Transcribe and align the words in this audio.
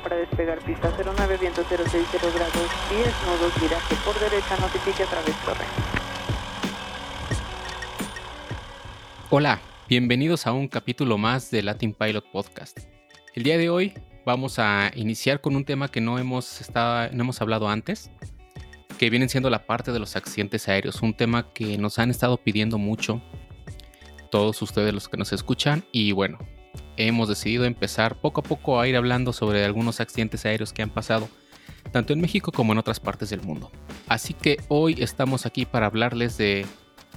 para 0.00 0.14
despegar 0.14 0.60
pista 0.60 0.92
09, 0.96 1.38
viento 1.40 1.64
060 1.64 2.18
grados 2.36 2.70
10, 2.88 3.06
nodos, 3.26 3.60
viraje 3.60 3.96
por 4.04 4.14
derecha, 4.20 4.56
notifique 4.60 5.02
a 5.02 5.06
través 5.06 5.34
torre. 5.44 5.64
Hola, 9.28 9.60
bienvenidos 9.88 10.46
a 10.46 10.52
un 10.52 10.68
capítulo 10.68 11.18
más 11.18 11.50
de 11.50 11.64
Latin 11.64 11.94
Pilot 11.94 12.30
Podcast. 12.30 12.78
El 13.34 13.42
día 13.42 13.58
de 13.58 13.68
hoy 13.68 13.92
vamos 14.24 14.60
a 14.60 14.92
iniciar 14.94 15.40
con 15.40 15.56
un 15.56 15.64
tema 15.64 15.90
que 15.90 16.00
no 16.00 16.20
hemos, 16.20 16.60
estado, 16.60 17.10
no 17.12 17.24
hemos 17.24 17.42
hablado 17.42 17.68
antes, 17.68 18.12
que 18.98 19.10
vienen 19.10 19.28
siendo 19.28 19.50
la 19.50 19.66
parte 19.66 19.90
de 19.90 19.98
los 19.98 20.14
accidentes 20.14 20.68
aéreos, 20.68 21.02
un 21.02 21.16
tema 21.16 21.52
que 21.52 21.76
nos 21.76 21.98
han 21.98 22.10
estado 22.10 22.36
pidiendo 22.36 22.78
mucho 22.78 23.20
todos 24.30 24.62
ustedes 24.62 24.94
los 24.94 25.08
que 25.08 25.16
nos 25.16 25.32
escuchan 25.32 25.84
y 25.90 26.12
bueno, 26.12 26.38
hemos 26.96 27.28
decidido 27.28 27.64
empezar 27.64 28.16
poco 28.20 28.40
a 28.40 28.44
poco 28.44 28.80
a 28.80 28.88
ir 28.88 28.96
hablando 28.96 29.32
sobre 29.32 29.64
algunos 29.64 30.00
accidentes 30.00 30.44
aéreos 30.46 30.72
que 30.72 30.82
han 30.82 30.90
pasado 30.90 31.28
tanto 31.92 32.12
en 32.12 32.20
México 32.20 32.52
como 32.52 32.72
en 32.72 32.78
otras 32.78 33.00
partes 33.00 33.30
del 33.30 33.42
mundo. 33.42 33.70
Así 34.08 34.34
que 34.34 34.58
hoy 34.68 34.96
estamos 34.98 35.46
aquí 35.46 35.64
para 35.66 35.86
hablarles 35.86 36.36
de 36.36 36.66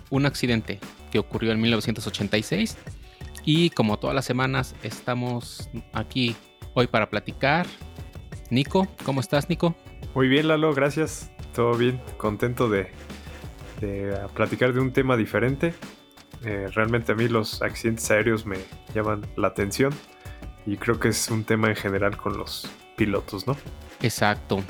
un 0.09 0.25
accidente 0.25 0.79
que 1.11 1.19
ocurrió 1.19 1.51
en 1.51 1.61
1986 1.61 2.77
y 3.45 3.69
como 3.71 3.97
todas 3.97 4.15
las 4.15 4.25
semanas 4.25 4.75
estamos 4.83 5.69
aquí 5.93 6.35
hoy 6.73 6.87
para 6.87 7.09
platicar. 7.09 7.65
Nico, 8.49 8.87
¿cómo 9.03 9.21
estás 9.21 9.49
Nico? 9.49 9.75
Muy 10.15 10.27
bien 10.27 10.47
Lalo, 10.47 10.73
gracias. 10.73 11.31
Todo 11.53 11.75
bien, 11.75 12.01
contento 12.17 12.69
de, 12.69 12.91
platicar 14.33 14.73
de 14.73 14.79
un 14.79 14.93
tema 14.93 15.17
diferente. 15.17 15.73
Eh, 16.43 16.67
realmente 16.73 17.11
a 17.11 17.15
mí 17.15 17.27
los 17.27 17.61
accidentes 17.61 18.09
aéreos 18.11 18.45
me 18.45 18.57
llaman 18.93 19.25
la 19.35 19.49
atención 19.49 19.93
y 20.65 20.77
creo 20.77 20.99
que 20.99 21.09
es 21.09 21.29
un 21.29 21.43
tema 21.43 21.67
en 21.67 21.75
general 21.75 22.15
con 22.15 22.37
los 22.37 22.69
pilotos, 22.95 23.45
¿no? 23.45 23.57
Exacto, 24.01 24.63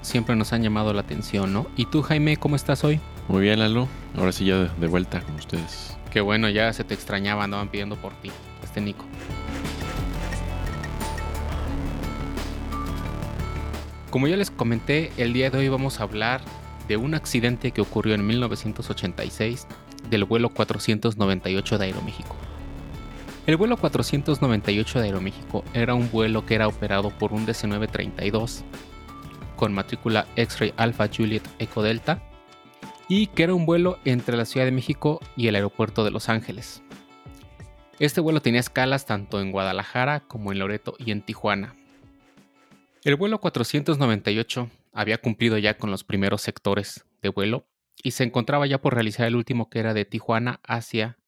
siempre, 0.00 0.36
nos 0.36 0.52
han 0.52 0.62
llamado 0.62 0.92
la 0.94 1.02
atención, 1.02 1.52
¿no? 1.52 1.66
¿Y 1.76 1.86
tú 1.86 2.02
Jaime, 2.02 2.36
cómo 2.36 2.56
estás 2.56 2.84
hoy? 2.84 3.00
Muy 3.28 3.42
bien 3.42 3.58
Lalo, 3.58 3.88
ahora 4.16 4.32
sí 4.32 4.46
ya 4.46 4.58
de, 4.58 4.86
vuelta 4.86 5.20
con 5.20 5.34
ustedes. 5.34 5.96
Qué 6.10 6.20
bueno, 6.20 6.48
ya 6.48 6.72
se 6.72 6.84
te 6.84 6.94
extrañaba, 6.94 7.44
andaban 7.44 7.68
pidiendo 7.68 7.96
por 7.96 8.14
ti, 8.14 8.30
este 8.62 8.80
Nico. 8.80 9.04
Como 14.10 14.28
ya 14.28 14.36
les 14.36 14.50
comenté, 14.50 15.10
el 15.16 15.32
día 15.32 15.50
de 15.50 15.58
hoy 15.58 15.68
vamos 15.68 16.00
a 16.00 16.02
hablar 16.02 16.42
de 16.86 16.96
un 16.98 17.14
accidente 17.14 17.70
que 17.70 17.80
ocurrió 17.80 18.14
en 18.14 18.26
1986 18.26 19.66
del 20.12 20.24
vuelo 20.24 20.50
498 20.50 21.78
de 21.78 21.86
Aeroméxico. 21.86 22.36
El 23.46 23.56
vuelo 23.56 23.78
498 23.78 25.00
de 25.00 25.06
Aeroméxico 25.06 25.64
era 25.72 25.94
un 25.94 26.10
vuelo 26.10 26.44
que 26.44 26.54
era 26.54 26.68
operado 26.68 27.10
por 27.10 27.32
un 27.32 27.46
DC-932 27.46 28.62
con 29.56 29.72
matrícula 29.72 30.26
X-Ray 30.36 30.74
Alpha 30.76 31.08
Juliet 31.08 31.42
Eco 31.58 31.82
Delta 31.82 32.22
y 33.08 33.28
que 33.28 33.42
era 33.42 33.54
un 33.54 33.64
vuelo 33.64 33.98
entre 34.04 34.36
la 34.36 34.44
Ciudad 34.44 34.66
de 34.66 34.72
México 34.72 35.18
y 35.34 35.48
el 35.48 35.54
aeropuerto 35.54 36.04
de 36.04 36.10
Los 36.10 36.28
Ángeles. 36.28 36.82
Este 37.98 38.20
vuelo 38.20 38.42
tenía 38.42 38.60
escalas 38.60 39.06
tanto 39.06 39.40
en 39.40 39.50
Guadalajara 39.50 40.20
como 40.20 40.52
en 40.52 40.58
Loreto 40.58 40.94
y 40.98 41.10
en 41.10 41.22
Tijuana. 41.22 41.74
El 43.02 43.16
vuelo 43.16 43.40
498 43.40 44.68
había 44.92 45.18
cumplido 45.18 45.56
ya 45.56 45.78
con 45.78 45.90
los 45.90 46.04
primeros 46.04 46.42
sectores 46.42 47.06
de 47.22 47.30
vuelo 47.30 47.64
y 48.02 48.12
se 48.12 48.24
encontraba 48.24 48.66
ya 48.66 48.80
por 48.80 48.94
realizar 48.94 49.26
el 49.26 49.36
último 49.36 49.70
que 49.70 49.80
era 49.80 49.94
de 49.94 50.04
Tijuana 50.04 50.60
hacia 50.64 51.18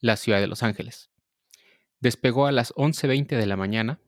la 0.00 0.16
ciudad 0.16 0.40
de 0.40 0.46
Los 0.46 0.62
Ángeles. 0.62 1.10
Despegó 2.00 2.46
a 2.46 2.52
las 2.52 2.74
11.20 2.74 3.36
de 3.36 3.46
la 3.46 3.56
mañana 3.56 4.00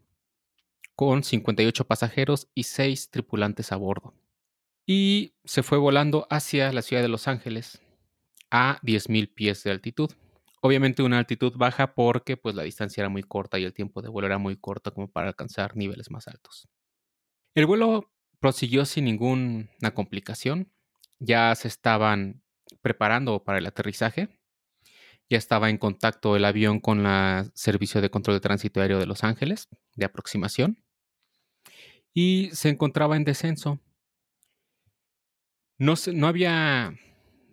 con 0.94 1.22
58 1.22 1.86
pasajeros 1.86 2.48
y 2.54 2.64
6 2.64 3.10
tripulantes 3.10 3.72
a 3.72 3.76
bordo. 3.76 4.14
Y 4.86 5.34
se 5.44 5.62
fue 5.62 5.78
volando 5.78 6.26
hacia 6.30 6.72
la 6.72 6.82
ciudad 6.82 7.02
de 7.02 7.08
Los 7.08 7.28
Ángeles 7.28 7.82
a 8.50 8.78
10.000 8.82 9.32
pies 9.34 9.62
de 9.64 9.70
altitud. 9.70 10.10
Obviamente 10.62 11.02
una 11.02 11.18
altitud 11.18 11.52
baja 11.56 11.94
porque 11.94 12.36
pues 12.36 12.54
la 12.54 12.62
distancia 12.62 13.02
era 13.02 13.08
muy 13.08 13.22
corta 13.22 13.58
y 13.58 13.64
el 13.64 13.74
tiempo 13.74 14.02
de 14.02 14.08
vuelo 14.08 14.26
era 14.26 14.38
muy 14.38 14.56
corto 14.56 14.92
como 14.92 15.08
para 15.08 15.28
alcanzar 15.28 15.76
niveles 15.76 16.10
más 16.10 16.28
altos. 16.28 16.68
El 17.54 17.66
vuelo 17.66 18.10
prosiguió 18.38 18.84
sin 18.84 19.04
ninguna 19.04 19.94
complicación. 19.94 20.70
Ya 21.18 21.54
se 21.54 21.68
estaban 21.68 22.42
preparando 22.82 23.42
para 23.42 23.58
el 23.58 23.66
aterrizaje. 23.66 24.28
Ya 25.28 25.38
estaba 25.38 25.70
en 25.70 25.78
contacto 25.78 26.36
el 26.36 26.44
avión 26.44 26.80
con 26.80 27.04
el 27.06 27.50
Servicio 27.54 28.00
de 28.00 28.10
Control 28.10 28.36
de 28.36 28.40
Tránsito 28.40 28.80
Aéreo 28.80 28.98
de 28.98 29.06
Los 29.06 29.24
Ángeles, 29.24 29.68
de 29.94 30.04
aproximación. 30.04 30.82
Y 32.14 32.50
se 32.52 32.68
encontraba 32.68 33.16
en 33.16 33.24
descenso. 33.24 33.80
No, 35.78 35.94
no 36.12 36.26
había 36.28 36.94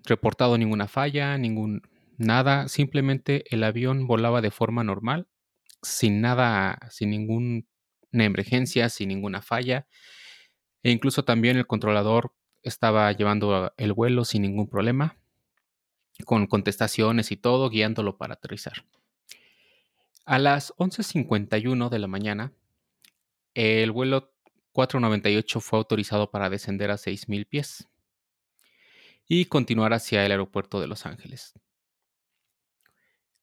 reportado 0.06 0.58
ninguna 0.58 0.88
falla, 0.88 1.38
ningún 1.38 1.82
nada. 2.18 2.68
Simplemente 2.68 3.44
el 3.54 3.64
avión 3.64 4.08
volaba 4.08 4.42
de 4.42 4.52
forma 4.52 4.84
normal, 4.84 5.28
sin 5.82 6.22
nada, 6.22 6.80
sin 6.90 7.10
ningún 7.10 7.68
una 8.14 8.26
emergencia 8.26 8.90
sin 8.90 9.10
ninguna 9.10 9.42
falla. 9.42 9.88
E 10.84 10.92
incluso 10.92 11.26
también 11.26 11.58
el 11.58 11.68
controlador 11.68 12.34
estaba 12.64 13.12
llevando 13.12 13.74
el 13.78 13.94
vuelo 13.94 14.26
sin 14.26 14.42
ningún 14.42 14.68
problema, 14.68 15.18
con 16.26 16.48
contestaciones 16.48 17.32
y 17.32 17.38
todo, 17.38 17.70
guiándolo 17.70 18.18
para 18.18 18.36
aterrizar. 18.36 18.86
A 20.26 20.40
las 20.40 20.74
11.51 20.78 21.90
de 21.90 22.00
la 22.00 22.08
mañana, 22.08 22.54
el 23.54 23.92
vuelo 23.92 24.34
498 24.72 25.60
fue 25.60 25.80
autorizado 25.80 26.32
para 26.32 26.50
descender 26.50 26.92
a 26.92 26.98
6.000 26.98 27.48
pies 27.48 27.88
y 29.28 29.46
continuar 29.46 29.94
hacia 29.94 30.26
el 30.26 30.32
aeropuerto 30.32 30.80
de 30.80 30.88
Los 30.88 31.06
Ángeles. 31.06 31.54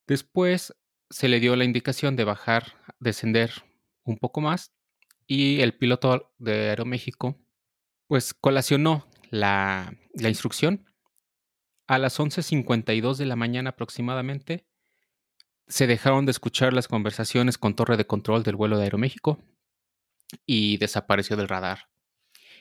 Después 0.07 0.75
se 1.11 1.29
le 1.29 1.41
dio 1.41 1.55
la 1.57 1.65
indicación 1.65 2.17
de 2.17 2.25
bajar, 2.25 2.75
descender 2.99 3.53
un 4.05 4.17
poco 4.17 4.41
más 4.41 4.73
y 5.27 5.61
el 5.61 5.75
piloto 5.75 6.33
de 6.39 6.71
Aeroméxico 6.71 7.39
pues 8.07 8.35
colacionó 8.35 9.07
la, 9.31 9.93
instrucción. 10.15 10.85
A 11.87 11.99
las 11.99 12.19
11.52 12.19 13.17
de 13.17 13.27
la 13.27 13.37
mañana 13.37 13.71
aproximadamente 13.71 14.67
se 15.67 15.87
dejaron 15.87 16.27
de 16.27 16.33
escuchar 16.33 16.73
las 16.73 16.89
conversaciones 16.89 17.59
con 17.59 17.75
torre 17.75 17.97
de 17.97 18.07
control 18.07 18.43
del 18.43 18.57
vuelo 18.57 18.77
de 18.77 18.85
Aeroméxico 18.85 19.43
y 20.47 20.77
desapareció 20.79 21.37
del 21.37 21.49
radar. 21.49 21.89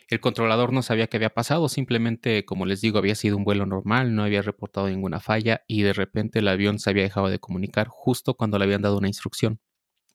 El 0.08 0.19
controlador 0.19 0.74
no 0.74 0.81
sabía 0.81 1.06
qué 1.06 1.18
había 1.18 1.29
pasado, 1.29 1.69
simplemente, 1.69 2.44
como 2.44 2.66
les 2.66 2.81
digo, 2.81 2.97
había 2.97 3.13
sido 3.13 3.38
un 3.38 3.44
vuelo 3.44 3.68
normal, 3.68 4.16
no 4.16 4.24
había 4.24 4.41
reportado 4.41 4.90
ninguna 4.90 5.19
falla 5.19 5.63
y 5.68 5.84
de 5.84 5.94
repente 5.94 6.40
el 6.40 6.47
avión 6.47 6.79
se 6.79 6.90
había 6.90 7.03
dejado 7.03 7.29
de 7.29 7.38
comunicar 7.38 7.88
justo 7.88 8.34
cuando 8.34 8.58
le 8.58 8.66
habían 8.66 8.81
dado 8.81 8.97
una 8.97 9.08
instrucción 9.08 9.59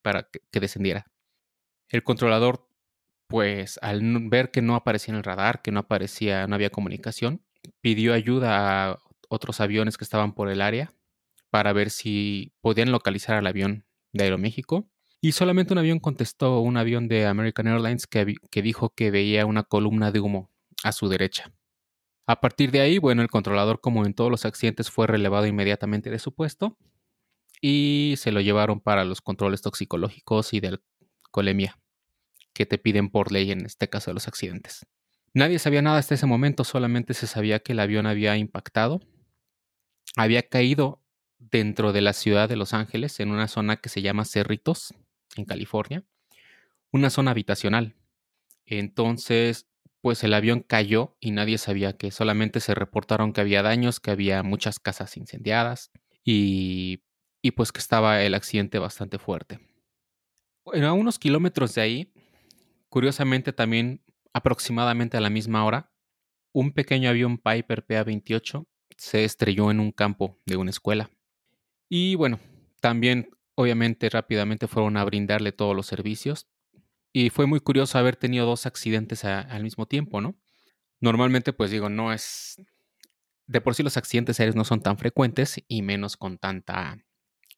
para 0.02 0.28
que 0.50 0.60
descendiera. 0.60 1.06
El 1.88 2.02
controlador, 2.02 2.68
pues 3.34 3.80
al 3.82 4.00
ver 4.28 4.52
que 4.52 4.62
no 4.62 4.76
aparecía 4.76 5.10
en 5.10 5.18
el 5.18 5.24
radar, 5.24 5.60
que 5.60 5.72
no 5.72 5.80
aparecía, 5.80 6.46
no 6.46 6.54
había 6.54 6.70
comunicación, 6.70 7.42
pidió 7.80 8.14
ayuda 8.14 8.92
a 8.92 8.98
otros 9.28 9.60
aviones 9.60 9.98
que 9.98 10.04
estaban 10.04 10.34
por 10.34 10.48
el 10.48 10.60
área 10.60 10.92
para 11.50 11.72
ver 11.72 11.90
si 11.90 12.52
podían 12.60 12.92
localizar 12.92 13.34
al 13.34 13.48
avión 13.48 13.86
de 14.12 14.22
Aeroméxico. 14.22 14.88
Y 15.20 15.32
solamente 15.32 15.72
un 15.72 15.80
avión 15.80 15.98
contestó, 15.98 16.60
un 16.60 16.76
avión 16.76 17.08
de 17.08 17.26
American 17.26 17.66
Airlines 17.66 18.06
que, 18.06 18.36
que 18.52 18.62
dijo 18.62 18.90
que 18.90 19.10
veía 19.10 19.46
una 19.46 19.64
columna 19.64 20.12
de 20.12 20.20
humo 20.20 20.52
a 20.84 20.92
su 20.92 21.08
derecha. 21.08 21.52
A 22.28 22.40
partir 22.40 22.70
de 22.70 22.82
ahí, 22.82 22.98
bueno, 22.98 23.20
el 23.20 23.30
controlador, 23.30 23.80
como 23.80 24.06
en 24.06 24.14
todos 24.14 24.30
los 24.30 24.44
accidentes, 24.44 24.92
fue 24.92 25.08
relevado 25.08 25.48
inmediatamente 25.48 26.08
de 26.08 26.20
su 26.20 26.32
puesto 26.36 26.78
y 27.60 28.14
se 28.16 28.30
lo 28.30 28.40
llevaron 28.40 28.78
para 28.78 29.04
los 29.04 29.20
controles 29.20 29.60
toxicológicos 29.60 30.54
y 30.54 30.60
de 30.60 30.78
alcoholemia 31.24 31.80
que 32.54 32.64
te 32.64 32.78
piden 32.78 33.10
por 33.10 33.32
ley 33.32 33.50
en 33.50 33.66
este 33.66 33.90
caso 33.90 34.10
de 34.10 34.14
los 34.14 34.28
accidentes. 34.28 34.86
Nadie 35.34 35.58
sabía 35.58 35.82
nada 35.82 35.98
hasta 35.98 36.14
ese 36.14 36.26
momento, 36.26 36.64
solamente 36.64 37.12
se 37.12 37.26
sabía 37.26 37.58
que 37.58 37.72
el 37.72 37.80
avión 37.80 38.06
había 38.06 38.36
impactado, 38.36 39.00
había 40.16 40.48
caído 40.48 41.02
dentro 41.38 41.92
de 41.92 42.00
la 42.00 42.12
ciudad 42.12 42.48
de 42.48 42.56
Los 42.56 42.72
Ángeles, 42.72 43.18
en 43.20 43.30
una 43.30 43.48
zona 43.48 43.76
que 43.76 43.88
se 43.88 44.00
llama 44.00 44.24
Cerritos, 44.24 44.94
en 45.36 45.44
California, 45.44 46.04
una 46.92 47.10
zona 47.10 47.32
habitacional. 47.32 47.96
Entonces, 48.64 49.66
pues 50.00 50.22
el 50.22 50.34
avión 50.34 50.60
cayó 50.60 51.16
y 51.18 51.32
nadie 51.32 51.58
sabía 51.58 51.96
que 51.96 52.12
solamente 52.12 52.60
se 52.60 52.74
reportaron 52.74 53.32
que 53.32 53.40
había 53.40 53.62
daños, 53.62 53.98
que 53.98 54.12
había 54.12 54.42
muchas 54.44 54.78
casas 54.78 55.16
incendiadas 55.16 55.90
y, 56.22 57.02
y 57.42 57.50
pues 57.50 57.72
que 57.72 57.80
estaba 57.80 58.22
el 58.22 58.34
accidente 58.34 58.78
bastante 58.78 59.18
fuerte. 59.18 59.58
Bueno, 60.64 60.88
a 60.88 60.92
unos 60.92 61.18
kilómetros 61.18 61.74
de 61.74 61.82
ahí 61.82 62.13
Curiosamente 62.94 63.52
también 63.52 64.04
aproximadamente 64.32 65.16
a 65.16 65.20
la 65.20 65.28
misma 65.28 65.64
hora, 65.64 65.90
un 66.52 66.70
pequeño 66.70 67.10
avión 67.10 67.38
Piper 67.38 67.84
PA-28 67.84 68.68
se 68.96 69.24
estrelló 69.24 69.72
en 69.72 69.80
un 69.80 69.90
campo 69.90 70.40
de 70.46 70.56
una 70.56 70.70
escuela. 70.70 71.10
Y 71.88 72.14
bueno, 72.14 72.38
también 72.80 73.30
obviamente 73.56 74.08
rápidamente 74.10 74.68
fueron 74.68 74.96
a 74.96 75.04
brindarle 75.04 75.50
todos 75.50 75.74
los 75.74 75.86
servicios. 75.86 76.46
Y 77.12 77.30
fue 77.30 77.46
muy 77.46 77.58
curioso 77.58 77.98
haber 77.98 78.14
tenido 78.14 78.46
dos 78.46 78.64
accidentes 78.64 79.24
al 79.24 79.64
mismo 79.64 79.86
tiempo, 79.86 80.20
¿no? 80.20 80.36
Normalmente, 81.00 81.52
pues 81.52 81.72
digo, 81.72 81.88
no 81.88 82.12
es... 82.12 82.62
De 83.48 83.60
por 83.60 83.74
sí 83.74 83.82
los 83.82 83.96
accidentes 83.96 84.38
aéreos 84.38 84.54
no 84.54 84.64
son 84.64 84.80
tan 84.80 84.98
frecuentes 84.98 85.64
y 85.66 85.82
menos 85.82 86.16
con 86.16 86.38
tanta... 86.38 87.04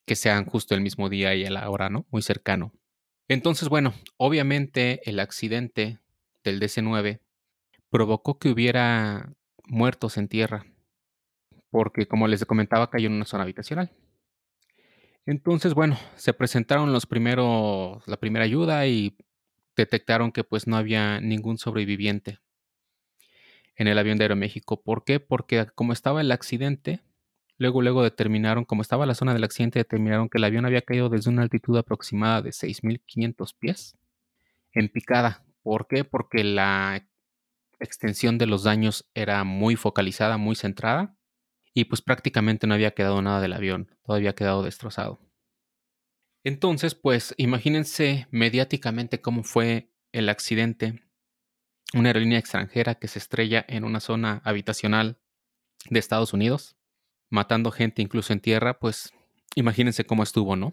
que 0.06 0.16
sean 0.16 0.46
justo 0.46 0.74
el 0.74 0.80
mismo 0.80 1.10
día 1.10 1.34
y 1.34 1.44
a 1.44 1.50
la 1.50 1.68
hora, 1.68 1.90
¿no? 1.90 2.06
Muy 2.08 2.22
cercano. 2.22 2.72
Entonces, 3.28 3.68
bueno, 3.68 3.92
obviamente 4.16 5.00
el 5.08 5.18
accidente 5.18 5.98
del 6.44 6.60
DC-9 6.60 7.20
provocó 7.90 8.38
que 8.38 8.50
hubiera 8.50 9.32
muertos 9.64 10.16
en 10.16 10.28
tierra, 10.28 10.66
porque 11.70 12.06
como 12.06 12.28
les 12.28 12.44
comentaba, 12.44 12.90
cayó 12.90 13.08
en 13.08 13.14
una 13.14 13.24
zona 13.24 13.42
habitacional. 13.42 13.90
Entonces, 15.26 15.74
bueno, 15.74 15.98
se 16.14 16.32
presentaron 16.32 16.92
los 16.92 17.06
primeros, 17.06 18.06
la 18.06 18.16
primera 18.16 18.44
ayuda 18.44 18.86
y 18.86 19.16
detectaron 19.76 20.30
que 20.30 20.44
pues 20.44 20.68
no 20.68 20.76
había 20.76 21.20
ningún 21.20 21.58
sobreviviente 21.58 22.38
en 23.74 23.88
el 23.88 23.98
avión 23.98 24.18
de 24.18 24.24
Aeroméxico. 24.24 24.80
¿Por 24.80 25.04
qué? 25.04 25.18
Porque 25.18 25.66
como 25.74 25.92
estaba 25.92 26.20
el 26.20 26.30
accidente, 26.30 27.02
luego, 27.58 27.82
luego 27.82 28.02
determinaron, 28.02 28.64
como 28.64 28.82
estaba 28.82 29.06
la 29.06 29.14
zona 29.14 29.34
del 29.34 29.44
accidente, 29.44 29.78
determinaron 29.78 30.28
que 30.28 30.38
el 30.38 30.44
avión 30.44 30.66
había 30.66 30.82
caído 30.82 31.08
desde 31.08 31.30
una 31.30 31.42
altitud 31.42 31.76
aproximada 31.76 32.42
de 32.42 32.52
6.500 32.52 33.54
pies 33.58 33.96
en 34.72 34.88
picada. 34.88 35.44
¿Por 35.62 35.86
qué? 35.88 36.04
Porque 36.04 36.44
la 36.44 37.08
extensión 37.80 38.38
de 38.38 38.46
los 38.46 38.62
daños 38.64 39.08
era 39.14 39.44
muy 39.44 39.76
focalizada, 39.76 40.36
muy 40.36 40.56
centrada 40.56 41.16
y 41.74 41.84
pues 41.84 42.00
prácticamente 42.00 42.66
no 42.66 42.74
había 42.74 42.92
quedado 42.92 43.20
nada 43.20 43.40
del 43.40 43.52
avión, 43.52 43.90
todo 44.02 44.16
había 44.16 44.34
quedado 44.34 44.62
destrozado. 44.62 45.20
Entonces, 46.42 46.94
pues 46.94 47.34
imagínense 47.36 48.28
mediáticamente 48.30 49.20
cómo 49.20 49.42
fue 49.42 49.90
el 50.12 50.28
accidente. 50.28 51.02
Una 51.92 52.10
aerolínea 52.10 52.38
extranjera 52.38 52.94
que 52.94 53.08
se 53.08 53.18
estrella 53.18 53.64
en 53.68 53.84
una 53.84 54.00
zona 54.00 54.40
habitacional 54.44 55.18
de 55.90 55.98
Estados 55.98 56.32
Unidos, 56.32 56.75
matando 57.30 57.70
gente 57.70 58.02
incluso 58.02 58.32
en 58.32 58.40
tierra, 58.40 58.78
pues 58.78 59.12
imagínense 59.54 60.04
cómo 60.04 60.22
estuvo, 60.22 60.56
¿no? 60.56 60.72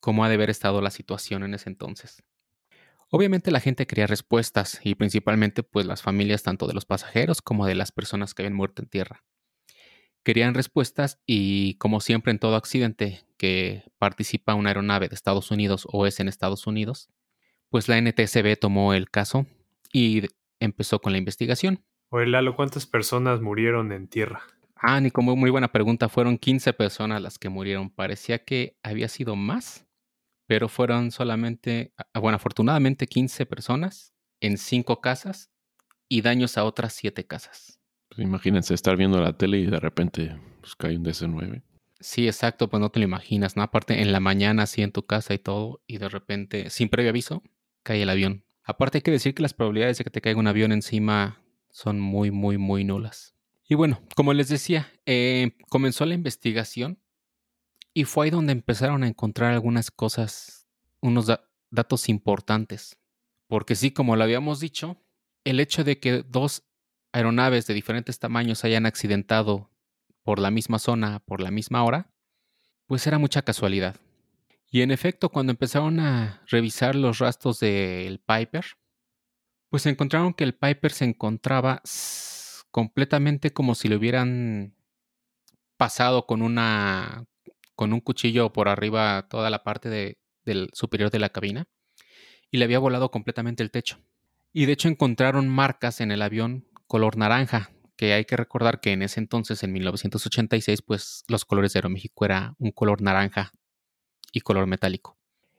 Cómo 0.00 0.24
ha 0.24 0.28
de 0.28 0.34
haber 0.34 0.50
estado 0.50 0.80
la 0.80 0.90
situación 0.90 1.42
en 1.42 1.54
ese 1.54 1.68
entonces. 1.68 2.22
Obviamente 3.10 3.50
la 3.50 3.60
gente 3.60 3.86
quería 3.86 4.06
respuestas 4.06 4.80
y 4.84 4.94
principalmente 4.94 5.62
pues 5.64 5.84
las 5.84 6.00
familias 6.00 6.44
tanto 6.44 6.68
de 6.68 6.74
los 6.74 6.84
pasajeros 6.84 7.42
como 7.42 7.66
de 7.66 7.74
las 7.74 7.90
personas 7.90 8.34
que 8.34 8.42
habían 8.42 8.54
muerto 8.54 8.82
en 8.82 8.88
tierra. 8.88 9.24
Querían 10.22 10.54
respuestas 10.54 11.20
y 11.26 11.74
como 11.78 12.00
siempre 12.00 12.30
en 12.30 12.38
todo 12.38 12.54
accidente 12.54 13.24
que 13.36 13.82
participa 13.98 14.54
una 14.54 14.70
aeronave 14.70 15.08
de 15.08 15.14
Estados 15.14 15.50
Unidos 15.50 15.88
o 15.90 16.06
es 16.06 16.20
en 16.20 16.28
Estados 16.28 16.66
Unidos, 16.66 17.08
pues 17.68 17.88
la 17.88 18.00
NTSB 18.00 18.56
tomó 18.60 18.94
el 18.94 19.10
caso 19.10 19.46
y 19.92 20.22
empezó 20.60 21.00
con 21.00 21.12
la 21.12 21.18
investigación. 21.18 21.84
Oye, 22.10 22.26
Lalo, 22.26 22.54
¿cuántas 22.54 22.86
personas 22.86 23.40
murieron 23.40 23.92
en 23.92 24.08
tierra? 24.08 24.42
Ah, 24.82 24.98
ni 25.00 25.10
como 25.10 25.36
muy 25.36 25.50
buena 25.50 25.70
pregunta, 25.70 26.08
fueron 26.08 26.38
15 26.38 26.72
personas 26.72 27.20
las 27.20 27.38
que 27.38 27.50
murieron. 27.50 27.90
Parecía 27.90 28.44
que 28.44 28.78
había 28.82 29.08
sido 29.08 29.36
más, 29.36 29.86
pero 30.46 30.70
fueron 30.70 31.10
solamente, 31.10 31.92
ah, 31.98 32.18
bueno, 32.18 32.36
afortunadamente 32.36 33.06
15 33.06 33.44
personas 33.44 34.14
en 34.40 34.56
5 34.56 35.02
casas 35.02 35.50
y 36.08 36.22
daños 36.22 36.56
a 36.56 36.64
otras 36.64 36.94
7 36.94 37.26
casas. 37.26 37.78
Pues 38.08 38.20
imagínense 38.20 38.72
estar 38.72 38.96
viendo 38.96 39.20
la 39.20 39.34
tele 39.34 39.58
y 39.58 39.66
de 39.66 39.78
repente 39.78 40.34
pues, 40.62 40.74
cae 40.76 40.96
un 40.96 41.04
DC-9. 41.04 41.62
Sí, 42.00 42.26
exacto, 42.26 42.70
pues 42.70 42.80
no 42.80 42.88
te 42.88 43.00
lo 43.00 43.04
imaginas, 43.04 43.56
¿no? 43.56 43.62
Aparte, 43.62 44.00
en 44.00 44.12
la 44.12 44.20
mañana 44.20 44.62
así 44.62 44.80
en 44.80 44.92
tu 44.92 45.04
casa 45.04 45.34
y 45.34 45.38
todo, 45.38 45.82
y 45.86 45.98
de 45.98 46.08
repente, 46.08 46.70
sin 46.70 46.88
previo 46.88 47.10
aviso, 47.10 47.42
cae 47.82 48.02
el 48.02 48.08
avión. 48.08 48.44
Aparte 48.64 48.98
hay 48.98 49.02
que 49.02 49.10
decir 49.10 49.34
que 49.34 49.42
las 49.42 49.52
probabilidades 49.52 49.98
de 49.98 50.04
que 50.04 50.10
te 50.10 50.22
caiga 50.22 50.40
un 50.40 50.46
avión 50.46 50.72
encima 50.72 51.42
son 51.70 52.00
muy, 52.00 52.30
muy, 52.30 52.56
muy 52.56 52.84
nulas. 52.84 53.34
Y 53.70 53.76
bueno, 53.76 54.02
como 54.16 54.32
les 54.34 54.48
decía, 54.48 54.92
eh, 55.06 55.56
comenzó 55.68 56.04
la 56.04 56.14
investigación 56.14 57.00
y 57.94 58.04
fue 58.04 58.26
ahí 58.26 58.30
donde 58.30 58.52
empezaron 58.52 59.04
a 59.04 59.08
encontrar 59.08 59.52
algunas 59.52 59.92
cosas, 59.92 60.66
unos 61.00 61.26
da- 61.26 61.48
datos 61.70 62.08
importantes. 62.08 62.98
Porque 63.48 63.76
sí, 63.76 63.92
como 63.92 64.16
lo 64.16 64.24
habíamos 64.24 64.58
dicho, 64.58 65.00
el 65.44 65.60
hecho 65.60 65.84
de 65.84 66.00
que 66.00 66.24
dos 66.24 66.64
aeronaves 67.12 67.68
de 67.68 67.74
diferentes 67.74 68.18
tamaños 68.18 68.64
hayan 68.64 68.86
accidentado 68.86 69.70
por 70.24 70.40
la 70.40 70.50
misma 70.50 70.80
zona, 70.80 71.20
por 71.20 71.40
la 71.40 71.52
misma 71.52 71.84
hora, 71.84 72.12
pues 72.86 73.06
era 73.06 73.18
mucha 73.18 73.42
casualidad. 73.42 73.96
Y 74.70 74.82
en 74.82 74.90
efecto, 74.90 75.28
cuando 75.30 75.52
empezaron 75.52 76.00
a 76.00 76.42
revisar 76.48 76.96
los 76.96 77.18
rastros 77.20 77.60
del 77.60 78.18
Piper, 78.20 78.64
pues 79.68 79.86
encontraron 79.86 80.34
que 80.34 80.44
el 80.44 80.54
Piper 80.54 80.92
se 80.92 81.04
encontraba 81.04 81.80
completamente 82.70 83.52
como 83.52 83.74
si 83.74 83.88
le 83.88 83.96
hubieran 83.96 84.74
pasado 85.76 86.26
con 86.26 86.42
una 86.42 87.26
con 87.74 87.92
un 87.94 88.00
cuchillo 88.00 88.52
por 88.52 88.68
arriba 88.68 89.26
toda 89.30 89.48
la 89.48 89.64
parte 89.64 89.88
de- 89.88 90.18
del 90.44 90.68
superior 90.74 91.10
de 91.10 91.18
la 91.18 91.30
cabina 91.30 91.66
y 92.50 92.58
le 92.58 92.64
había 92.64 92.78
volado 92.78 93.10
completamente 93.10 93.62
el 93.62 93.70
techo. 93.70 93.98
Y 94.52 94.66
de 94.66 94.72
hecho 94.72 94.88
encontraron 94.88 95.48
marcas 95.48 96.00
en 96.00 96.10
el 96.10 96.20
avión 96.20 96.66
color 96.86 97.16
naranja, 97.16 97.70
que 97.96 98.12
hay 98.12 98.24
que 98.26 98.36
recordar 98.36 98.80
que 98.80 98.92
en 98.92 99.02
ese 99.02 99.20
entonces, 99.20 99.62
en 99.62 99.72
1986, 99.72 100.82
pues 100.82 101.22
los 101.28 101.44
colores 101.44 101.72
de 101.72 101.78
Aeroméxico 101.78 102.24
era 102.24 102.54
un 102.58 102.72
color 102.72 103.00
naranja 103.00 103.52
y 104.32 104.40
color 104.40 104.66
metálico. 104.66 105.16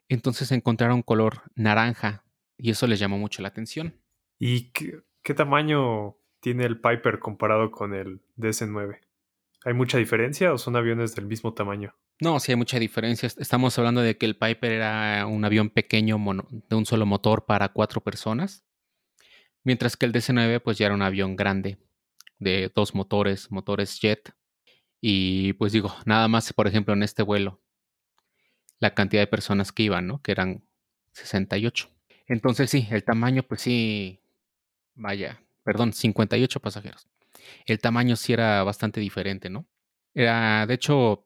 Entonces 0.10 0.52
encontraron 0.52 1.02
color 1.04 1.44
naranja 1.56 2.26
y 2.58 2.70
eso 2.72 2.86
les 2.86 3.00
llamó 3.00 3.18
mucho 3.18 3.42
la 3.42 3.48
atención. 3.48 3.96
¿Y 4.38 4.72
qué, 4.72 5.02
qué 5.24 5.34
tamaño 5.34 6.18
tiene 6.42 6.66
el 6.66 6.80
Piper 6.80 7.20
comparado 7.20 7.72
con 7.72 7.94
el 7.94 8.20
DC-9? 8.38 9.00
¿Hay 9.64 9.74
mucha 9.74 9.98
diferencia 9.98 10.54
o 10.54 10.58
son 10.58 10.76
aviones 10.76 11.16
del 11.16 11.26
mismo 11.28 11.54
tamaño? 11.54 11.96
No, 12.20 12.40
sí 12.40 12.52
hay 12.52 12.56
mucha 12.56 12.80
diferencia. 12.80 13.28
Est- 13.28 13.40
Estamos 13.40 13.78
hablando 13.78 14.02
de 14.02 14.18
que 14.18 14.26
el 14.26 14.36
Piper 14.38 14.72
era 14.72 15.26
un 15.28 15.46
avión 15.46 15.70
pequeño 15.70 16.18
de 16.70 16.76
un 16.76 16.86
solo 16.86 17.06
motor 17.06 17.46
para 17.46 17.70
cuatro 17.70 18.02
personas, 18.02 18.64
mientras 19.64 19.96
que 19.98 20.06
el 20.06 20.12
DC-9 20.14 20.60
pues 20.62 20.78
ya 20.78 20.88
era 20.88 20.96
un 20.96 21.02
avión 21.04 21.36
grande 21.36 21.78
de 22.40 22.72
dos 22.76 22.94
motores, 22.96 23.52
motores 23.52 24.00
jet. 24.00 24.34
Y 25.00 25.54
pues 25.54 25.72
digo, 25.74 25.96
nada 26.06 26.28
más, 26.28 26.54
por 26.54 26.68
ejemplo, 26.68 26.94
en 26.94 27.02
este 27.04 27.24
vuelo, 27.24 27.60
la 28.80 28.94
cantidad 28.96 29.22
de 29.22 29.28
personas 29.28 29.72
que 29.72 29.84
iban, 29.84 30.08
¿no? 30.08 30.22
Que 30.22 30.32
eran 30.32 30.64
68. 31.14 31.90
Entonces 32.28 32.70
sí, 32.70 32.88
el 32.92 33.04
tamaño 33.04 33.44
pues 33.44 33.62
sí, 33.62 34.22
vaya, 34.96 35.42
perdón, 35.64 35.94
58 35.94 36.60
pasajeros. 36.60 37.08
El 37.66 37.80
tamaño 37.80 38.16
sí 38.16 38.34
era 38.34 38.64
bastante 38.64 39.00
diferente, 39.00 39.50
¿no? 39.50 39.68
Era, 40.14 40.66
de 40.66 40.74
hecho, 40.74 41.24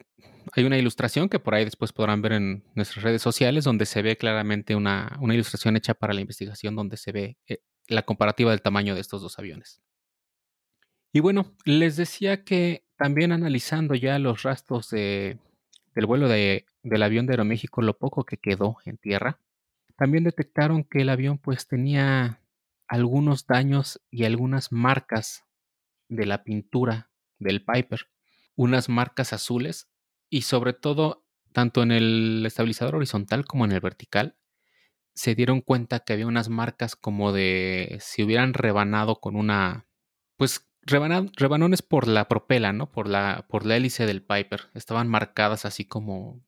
hay 0.54 0.64
una 0.64 0.78
ilustración 0.78 1.30
que 1.30 1.40
por 1.40 1.56
ahí 1.56 1.66
después 1.66 1.92
podrán 1.92 2.22
ver 2.22 2.34
en 2.34 2.64
nuestras 2.76 3.04
redes 3.04 3.22
sociales 3.22 3.64
donde 3.64 3.86
se 3.86 4.02
ve 4.02 4.18
claramente 4.18 4.76
una, 4.76 5.18
una 5.20 5.34
ilustración 5.34 5.76
hecha 5.76 5.94
para 5.94 6.14
la 6.14 6.22
investigación 6.22 6.76
donde 6.76 6.98
se 6.98 7.12
ve 7.12 7.38
eh, 7.48 7.60
la 7.88 8.04
comparativa 8.04 8.52
del 8.52 8.62
tamaño 8.62 8.96
de 8.96 9.02
estos 9.02 9.22
dos 9.22 9.40
aviones. 9.40 9.82
Y 11.14 11.22
bueno, 11.22 11.56
les 11.64 11.96
decía 11.96 12.44
que 12.44 12.86
también 12.98 13.32
analizando 13.32 13.96
ya 13.96 14.20
los 14.20 14.44
rastros 14.44 14.90
de, 14.90 15.40
del 15.96 16.06
vuelo 16.06 16.28
de, 16.28 16.66
del 16.84 17.04
avión 17.04 17.26
de 17.26 17.34
Aeroméxico, 17.34 17.82
lo 17.82 17.98
poco 17.98 18.26
que 18.26 18.38
quedó 18.38 18.78
en 18.86 18.98
tierra, 18.98 19.40
también 19.96 20.24
detectaron 20.24 20.84
que 20.84 21.02
el 21.02 21.10
avión 21.10 21.38
pues 21.38 21.68
tenía 21.68 22.42
algunos 22.88 23.48
daños 23.48 24.02
y 24.12 24.26
algunas 24.26 24.72
marcas 24.72 25.46
de 26.10 26.26
la 26.26 26.44
pintura 26.44 27.12
del 27.40 27.64
Piper, 27.66 28.08
unas 28.56 28.90
marcas 28.90 29.34
azules 29.34 29.90
y 30.30 30.44
sobre 30.44 30.74
todo 30.74 31.26
tanto 31.54 31.84
en 31.84 31.92
el 31.92 32.44
estabilizador 32.46 32.96
horizontal 32.96 33.46
como 33.46 33.66
en 33.66 33.72
el 33.74 33.82
vertical 33.82 34.38
se 35.14 35.36
dieron 35.36 35.62
cuenta 35.62 36.02
que 36.02 36.14
había 36.14 36.28
unas 36.28 36.50
marcas 36.50 36.96
como 36.96 37.32
de 37.32 37.98
si 38.02 38.24
hubieran 38.24 38.54
rebanado 38.54 39.20
con 39.22 39.36
una 39.36 39.88
pues 40.38 40.68
rebana- 40.82 41.32
rebanones 41.38 41.82
por 41.82 42.08
la 42.08 42.28
propela, 42.28 42.74
¿no? 42.74 42.92
Por 42.92 43.08
la 43.08 43.46
por 43.50 43.66
la 43.66 43.78
hélice 43.78 44.06
del 44.06 44.24
Piper, 44.24 44.70
estaban 44.74 45.08
marcadas 45.08 45.66
así 45.66 45.86
como 45.86 46.42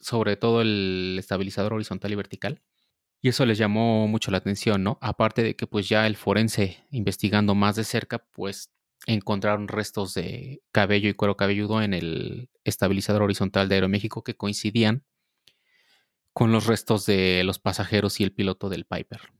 sobre 0.00 0.36
todo 0.36 0.62
el 0.62 1.16
estabilizador 1.18 1.74
horizontal 1.74 2.12
y 2.12 2.16
vertical. 2.16 2.62
Y 3.20 3.28
eso 3.28 3.44
les 3.46 3.58
llamó 3.58 4.06
mucho 4.06 4.30
la 4.30 4.38
atención, 4.38 4.84
¿no? 4.84 4.98
Aparte 5.00 5.42
de 5.42 5.56
que 5.56 5.66
pues 5.66 5.88
ya 5.88 6.06
el 6.06 6.16
forense 6.16 6.84
investigando 6.90 7.54
más 7.54 7.76
de 7.76 7.84
cerca, 7.84 8.18
pues 8.18 8.70
encontraron 9.06 9.68
restos 9.68 10.14
de 10.14 10.62
cabello 10.70 11.08
y 11.08 11.14
cuero 11.14 11.36
cabelludo 11.36 11.82
en 11.82 11.94
el 11.94 12.50
estabilizador 12.64 13.22
horizontal 13.22 13.68
de 13.68 13.76
Aeroméxico 13.76 14.22
que 14.22 14.36
coincidían 14.36 15.04
con 16.32 16.52
los 16.52 16.66
restos 16.66 17.06
de 17.06 17.42
los 17.44 17.58
pasajeros 17.58 18.20
y 18.20 18.24
el 18.24 18.32
piloto 18.32 18.68
del 18.68 18.84
Piper. 18.84 19.32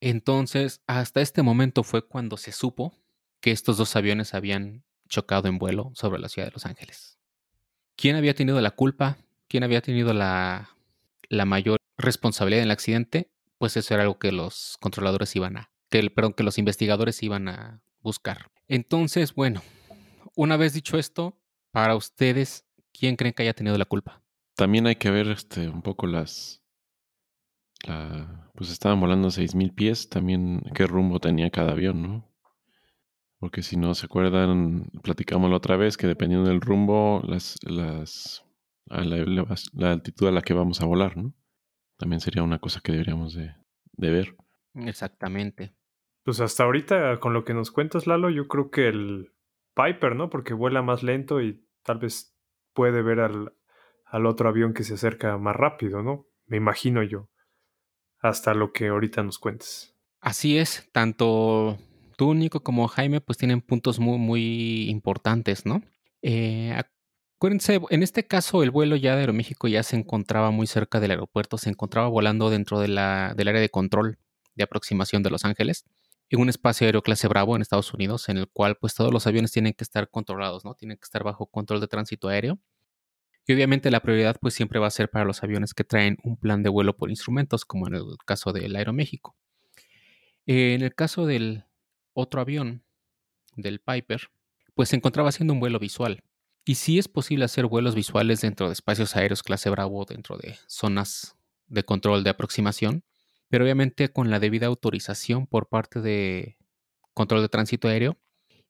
Entonces, 0.00 0.82
hasta 0.86 1.20
este 1.20 1.42
momento 1.42 1.82
fue 1.82 2.06
cuando 2.06 2.36
se 2.36 2.52
supo 2.52 2.94
que 3.40 3.50
estos 3.50 3.76
dos 3.76 3.96
aviones 3.96 4.34
habían 4.34 4.84
chocado 5.08 5.48
en 5.48 5.58
vuelo 5.58 5.90
sobre 5.94 6.20
la 6.20 6.28
ciudad 6.28 6.46
de 6.46 6.52
Los 6.52 6.66
Ángeles. 6.66 7.18
¿Quién 7.96 8.14
había 8.14 8.34
tenido 8.34 8.60
la 8.60 8.70
culpa? 8.70 9.18
¿Quién 9.48 9.64
había 9.64 9.80
tenido 9.80 10.12
la, 10.12 10.76
la 11.28 11.44
mayor 11.44 11.77
responsabilidad 11.98 12.62
en 12.62 12.68
el 12.68 12.72
accidente? 12.72 13.30
pues 13.58 13.76
eso 13.76 13.92
era 13.94 14.04
algo 14.04 14.18
que 14.18 14.32
los 14.32 14.78
controladores 14.80 15.34
iban 15.36 15.56
a, 15.56 15.70
que, 15.90 16.08
perdón, 16.10 16.32
que 16.32 16.44
los 16.44 16.58
investigadores 16.58 17.22
iban 17.22 17.48
a 17.48 17.82
buscar. 18.00 18.50
Entonces, 18.68 19.34
bueno, 19.34 19.60
una 20.36 20.56
vez 20.56 20.72
dicho 20.72 20.96
esto, 20.96 21.36
para 21.72 21.96
ustedes, 21.96 22.66
¿quién 22.92 23.16
creen 23.16 23.34
que 23.34 23.42
haya 23.42 23.54
tenido 23.54 23.76
la 23.76 23.84
culpa? 23.84 24.22
También 24.54 24.86
hay 24.86 24.96
que 24.96 25.10
ver 25.10 25.28
este, 25.28 25.68
un 25.68 25.82
poco 25.82 26.06
las... 26.06 26.62
pues 28.54 28.70
estaban 28.70 29.00
volando 29.00 29.28
6.000 29.28 29.74
pies, 29.74 30.08
también 30.08 30.62
qué 30.74 30.86
rumbo 30.86 31.20
tenía 31.20 31.50
cada 31.50 31.72
avión, 31.72 32.02
¿no? 32.02 32.28
Porque 33.40 33.62
si 33.62 33.76
no 33.76 33.94
se 33.94 34.06
acuerdan, 34.06 34.90
platicamos 35.02 35.48
la 35.50 35.56
otra 35.56 35.76
vez 35.76 35.96
que 35.96 36.08
dependiendo 36.08 36.48
del 36.48 36.60
rumbo, 36.60 37.22
las, 37.24 37.56
las, 37.62 38.44
la, 38.86 39.92
altitud 39.92 40.26
a 40.26 40.32
la 40.32 40.42
que 40.42 40.54
vamos 40.54 40.80
a 40.80 40.86
volar, 40.86 41.16
¿no? 41.16 41.34
También 41.98 42.20
sería 42.20 42.42
una 42.42 42.58
cosa 42.58 42.80
que 42.80 42.92
deberíamos 42.92 43.34
de, 43.34 43.54
de 43.92 44.10
ver. 44.10 44.36
Exactamente. 44.74 45.72
Pues 46.22 46.40
hasta 46.40 46.64
ahorita, 46.64 47.18
con 47.20 47.32
lo 47.32 47.44
que 47.44 47.54
nos 47.54 47.70
cuentas, 47.70 48.06
Lalo, 48.06 48.30
yo 48.30 48.48
creo 48.48 48.70
que 48.70 48.88
el 48.88 49.32
Piper, 49.74 50.16
¿no? 50.16 50.30
Porque 50.30 50.54
vuela 50.54 50.82
más 50.82 51.02
lento 51.02 51.40
y 51.40 51.64
tal 51.82 51.98
vez 51.98 52.34
puede 52.72 53.02
ver 53.02 53.20
al, 53.20 53.52
al 54.04 54.26
otro 54.26 54.48
avión 54.48 54.74
que 54.74 54.84
se 54.84 54.94
acerca 54.94 55.36
más 55.38 55.56
rápido, 55.56 56.02
¿no? 56.02 56.26
Me 56.46 56.56
imagino 56.56 57.02
yo. 57.02 57.28
Hasta 58.20 58.54
lo 58.54 58.72
que 58.72 58.88
ahorita 58.88 59.22
nos 59.22 59.38
cuentes. 59.38 59.94
Así 60.20 60.58
es, 60.58 60.88
tanto 60.92 61.78
tú, 62.16 62.34
Nico, 62.34 62.62
como 62.62 62.88
Jaime, 62.88 63.20
pues 63.20 63.38
tienen 63.38 63.60
puntos 63.60 64.00
muy, 64.00 64.18
muy 64.18 64.90
importantes, 64.90 65.64
¿no? 65.64 65.82
Eh, 66.22 66.74
acuérdense, 67.38 67.80
en 67.90 68.02
este 68.02 68.26
caso 68.26 68.64
el 68.64 68.70
vuelo 68.72 68.96
ya 68.96 69.14
de 69.14 69.20
Aeroméxico 69.20 69.68
ya 69.68 69.84
se 69.84 69.96
encontraba 69.96 70.50
muy 70.50 70.66
cerca 70.66 70.98
del 70.98 71.12
aeropuerto, 71.12 71.56
se 71.56 71.70
encontraba 71.70 72.08
volando 72.08 72.50
dentro 72.50 72.80
del 72.80 72.98
área 72.98 73.34
de 73.34 73.68
control 73.70 74.18
de 74.56 74.64
aproximación 74.64 75.22
de 75.22 75.30
Los 75.30 75.44
Ángeles, 75.44 75.84
en 76.30 76.40
un 76.40 76.48
espacio 76.48 76.86
aéreo 76.86 77.02
clase 77.02 77.28
Bravo 77.28 77.54
en 77.54 77.62
Estados 77.62 77.94
Unidos, 77.94 78.28
en 78.28 78.38
el 78.38 78.48
cual 78.48 78.76
pues 78.76 78.94
todos 78.94 79.12
los 79.12 79.26
aviones 79.28 79.52
tienen 79.52 79.72
que 79.72 79.84
estar 79.84 80.10
controlados, 80.10 80.64
¿no? 80.64 80.74
Tienen 80.74 80.96
que 80.96 81.04
estar 81.04 81.22
bajo 81.22 81.46
control 81.46 81.80
de 81.80 81.86
tránsito 81.86 82.28
aéreo. 82.28 82.58
Y 83.46 83.54
obviamente 83.54 83.90
la 83.90 84.00
prioridad 84.00 84.36
pues 84.40 84.52
siempre 84.54 84.80
va 84.80 84.88
a 84.88 84.90
ser 84.90 85.08
para 85.08 85.24
los 85.24 85.42
aviones 85.42 85.74
que 85.74 85.84
traen 85.84 86.18
un 86.24 86.36
plan 86.36 86.62
de 86.64 86.68
vuelo 86.68 86.96
por 86.96 87.08
instrumentos, 87.08 87.64
como 87.64 87.86
en 87.86 87.94
el 87.94 88.04
caso 88.26 88.52
del 88.52 88.76
Aeroméxico. 88.76 89.36
en 90.46 90.82
el 90.82 90.94
caso 90.94 91.24
del 91.24 91.64
otro 92.14 92.40
avión 92.40 92.82
del 93.56 93.80
Piper, 93.80 94.28
pues 94.74 94.88
se 94.88 94.96
encontraba 94.96 95.28
haciendo 95.28 95.52
un 95.52 95.60
vuelo 95.60 95.78
visual. 95.78 96.22
Y 96.64 96.74
sí 96.74 96.98
es 96.98 97.08
posible 97.08 97.44
hacer 97.44 97.66
vuelos 97.66 97.94
visuales 97.94 98.40
dentro 98.40 98.66
de 98.66 98.74
espacios 98.74 99.16
aéreos 99.16 99.42
clase 99.42 99.70
Bravo, 99.70 100.04
dentro 100.04 100.36
de 100.36 100.56
zonas 100.66 101.36
de 101.66 101.84
control 101.84 102.24
de 102.24 102.30
aproximación, 102.30 103.04
pero 103.48 103.64
obviamente 103.64 104.10
con 104.10 104.30
la 104.30 104.40
debida 104.40 104.66
autorización 104.66 105.46
por 105.46 105.68
parte 105.68 106.00
de 106.00 106.58
control 107.14 107.42
de 107.42 107.48
tránsito 107.48 107.88
aéreo 107.88 108.18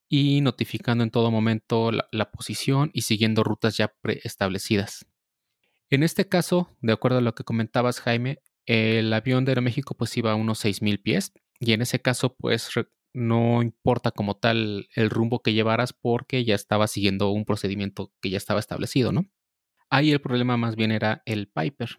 y 0.08 0.40
notificando 0.40 1.04
en 1.04 1.10
todo 1.10 1.30
momento 1.30 1.90
la, 1.92 2.30
posición 2.30 2.90
y 2.94 3.02
siguiendo 3.02 3.44
rutas 3.44 3.76
ya 3.76 3.88
preestablecidas. 4.00 5.06
En 5.90 6.02
este 6.02 6.28
caso, 6.28 6.70
de 6.80 6.92
acuerdo 6.92 7.18
a 7.18 7.22
lo 7.22 7.34
que 7.34 7.44
comentabas 7.44 8.00
Jaime, 8.00 8.40
el 8.66 9.12
avión 9.12 9.44
de 9.44 9.52
Aeroméxico 9.52 9.96
pues 9.96 10.16
iba 10.16 10.32
a 10.32 10.34
unos 10.34 10.64
6.000 10.64 11.02
pies 11.02 11.32
y 11.58 11.72
en 11.72 11.82
ese 11.82 12.00
caso 12.00 12.36
pues 12.36 12.70
no 13.18 13.62
importa 13.62 14.12
como 14.12 14.36
tal 14.36 14.88
el 14.94 15.10
rumbo 15.10 15.42
que 15.42 15.52
llevaras 15.52 15.92
porque 15.92 16.44
ya 16.44 16.54
estaba 16.54 16.86
siguiendo 16.86 17.30
un 17.30 17.44
procedimiento 17.44 18.12
que 18.20 18.30
ya 18.30 18.36
estaba 18.36 18.60
establecido, 18.60 19.10
¿no? 19.10 19.24
Ahí 19.90 20.12
el 20.12 20.20
problema 20.20 20.56
más 20.56 20.76
bien 20.76 20.92
era 20.92 21.22
el 21.26 21.48
Piper, 21.48 21.98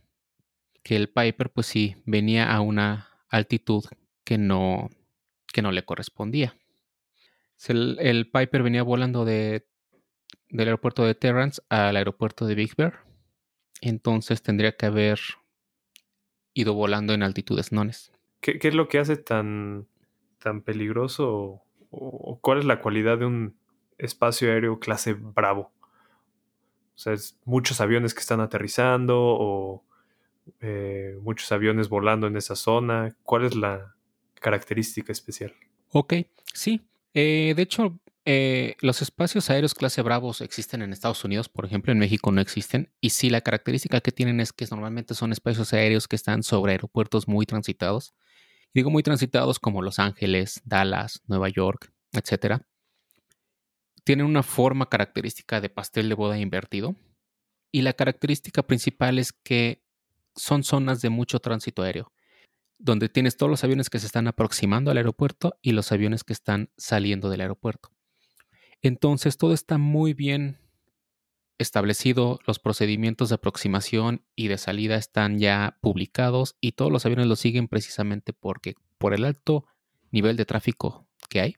que 0.82 0.96
el 0.96 1.10
Piper 1.10 1.52
pues 1.52 1.68
sí 1.68 1.96
venía 2.06 2.52
a 2.52 2.62
una 2.62 3.10
altitud 3.28 3.84
que 4.24 4.38
no, 4.38 4.90
que 5.52 5.62
no 5.62 5.72
le 5.72 5.84
correspondía. 5.84 6.56
El, 7.68 8.30
Piper 8.32 8.64
venía 8.64 8.84
volando 8.84 9.26
de, 9.26 9.68
del 10.50 10.68
aeropuerto 10.68 11.04
de 11.04 11.16
Terrance 11.16 11.62
al 11.68 11.98
aeropuerto 11.98 12.46
de 12.46 12.56
Big 12.56 12.76
Bear, 12.78 13.04
entonces 13.82 14.42
tendría 14.42 14.78
que 14.78 14.86
haber 14.86 15.20
ido 16.54 16.74
volando 16.74 17.14
en 17.14 17.24
altitudes 17.24 17.74
nones. 17.74 18.14
¿Qué, 18.40 18.58
qué 18.58 18.70
es 18.70 18.74
lo 18.74 18.88
que 18.88 19.00
hace 19.00 19.18
tan 19.18 19.90
tan 20.40 20.62
peligroso 20.62 21.62
o, 21.92 22.40
cuál 22.42 22.60
es 22.60 22.66
la 22.66 22.82
cualidad 22.82 23.18
de 23.18 23.26
un 23.26 23.56
espacio 23.98 24.52
aéreo 24.52 24.80
clase 24.80 25.14
Bravo? 25.14 25.72
O 26.96 27.02
sea, 27.02 27.14
es 27.14 27.38
muchos 27.46 27.80
aviones 27.82 28.14
que 28.14 28.20
están 28.20 28.42
aterrizando 28.42 29.18
o 29.18 29.84
eh, 30.62 31.18
muchos 31.22 31.52
aviones 31.52 31.90
volando 31.90 32.28
en 32.28 32.36
esa 32.36 32.56
zona. 32.56 33.16
¿Cuál 33.24 33.46
es 33.46 33.56
la 33.56 33.96
característica 34.36 35.12
especial? 35.12 35.54
Ok, 35.92 36.16
sí. 36.54 36.82
Eh, 37.14 37.54
de 37.56 37.62
hecho, 37.62 38.00
eh, 38.26 38.76
los 38.82 39.02
espacios 39.02 39.50
aéreos 39.50 39.74
clase 39.74 40.02
Bravos 40.02 40.42
existen 40.42 40.82
en 40.82 40.94
Estados 40.94 41.24
Unidos, 41.24 41.50
por 41.50 41.66
ejemplo, 41.66 41.92
en 41.92 42.00
México 42.00 42.32
no 42.32 42.42
existen. 42.42 42.92
Y 43.02 43.12
sí, 43.12 43.30
la 43.30 43.42
característica 43.42 44.02
que 44.02 44.12
tienen 44.12 44.40
es 44.40 44.54
que 44.54 44.68
normalmente 44.70 45.16
son 45.16 45.32
espacios 45.32 45.74
aéreos 45.74 46.08
que 46.08 46.16
están 46.16 46.44
sobre 46.44 46.74
aeropuertos 46.74 47.28
muy 47.28 47.46
transitados 47.46 48.14
digo 48.74 48.90
muy 48.90 49.04
transitados 49.04 49.60
como 49.60 49.82
Los 49.82 50.00
Ángeles, 50.00 50.62
Dallas, 50.66 51.22
Nueva 51.28 51.50
York, 51.50 51.92
etc. 52.12 52.62
Tienen 54.04 54.26
una 54.26 54.44
forma 54.44 54.90
característica 54.90 55.62
de 55.62 55.70
pastel 55.70 56.10
de 56.10 56.16
boda 56.16 56.38
invertido. 56.38 56.96
Y 57.72 57.84
la 57.84 57.94
característica 57.94 58.64
principal 58.64 59.20
es 59.20 59.32
que 59.32 59.84
son 60.36 60.64
zonas 60.64 61.02
de 61.02 61.10
mucho 61.10 61.40
tránsito 61.40 61.84
aéreo, 61.84 62.12
donde 62.80 63.10
tienes 63.10 63.38
todos 63.38 63.50
los 63.50 63.64
aviones 63.64 63.90
que 63.90 64.00
se 64.00 64.08
están 64.08 64.28
aproximando 64.28 64.90
al 64.90 64.98
aeropuerto 64.98 65.58
y 65.62 65.74
los 65.74 65.92
aviones 65.92 66.24
que 66.24 66.34
están 66.34 66.72
saliendo 66.78 67.30
del 67.30 67.42
aeropuerto. 67.42 67.92
Entonces 68.82 69.38
todo 69.38 69.54
está 69.54 69.78
muy 69.78 70.14
bien 70.14 70.58
establecido, 71.60 72.40
los 72.48 72.58
procedimientos 72.58 73.30
de 73.30 73.36
aproximación 73.36 74.26
y 74.36 74.48
de 74.48 74.58
salida 74.58 74.96
están 74.96 75.38
ya 75.38 75.78
publicados 75.82 76.56
y 76.62 76.72
todos 76.72 76.92
los 76.92 77.06
aviones 77.06 77.28
lo 77.28 77.36
siguen 77.36 77.68
precisamente 77.68 78.34
porque 78.34 78.76
por 78.98 79.14
el 79.14 79.26
alto 79.26 79.66
nivel 80.10 80.38
de 80.38 80.46
tráfico 80.46 81.06
que 81.30 81.42
hay, 81.42 81.56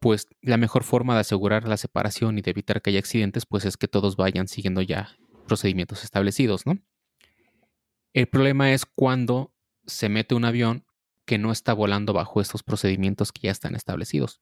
pues 0.00 0.26
la 0.42 0.56
mejor 0.56 0.84
forma 0.84 1.14
de 1.14 1.20
asegurar 1.20 1.66
la 1.66 1.76
separación 1.76 2.38
y 2.38 2.42
de 2.42 2.50
evitar 2.50 2.82
que 2.82 2.90
haya 2.90 2.98
accidentes, 2.98 3.46
pues 3.46 3.64
es 3.64 3.76
que 3.76 3.88
todos 3.88 4.16
vayan 4.16 4.48
siguiendo 4.48 4.82
ya 4.82 5.16
procedimientos 5.46 6.04
establecidos, 6.04 6.66
¿no? 6.66 6.78
El 8.12 8.26
problema 8.26 8.72
es 8.72 8.84
cuando 8.84 9.54
se 9.86 10.08
mete 10.08 10.34
un 10.34 10.44
avión 10.44 10.84
que 11.24 11.38
no 11.38 11.52
está 11.52 11.72
volando 11.72 12.12
bajo 12.12 12.40
estos 12.40 12.62
procedimientos 12.62 13.32
que 13.32 13.42
ya 13.42 13.52
están 13.52 13.74
establecidos 13.74 14.40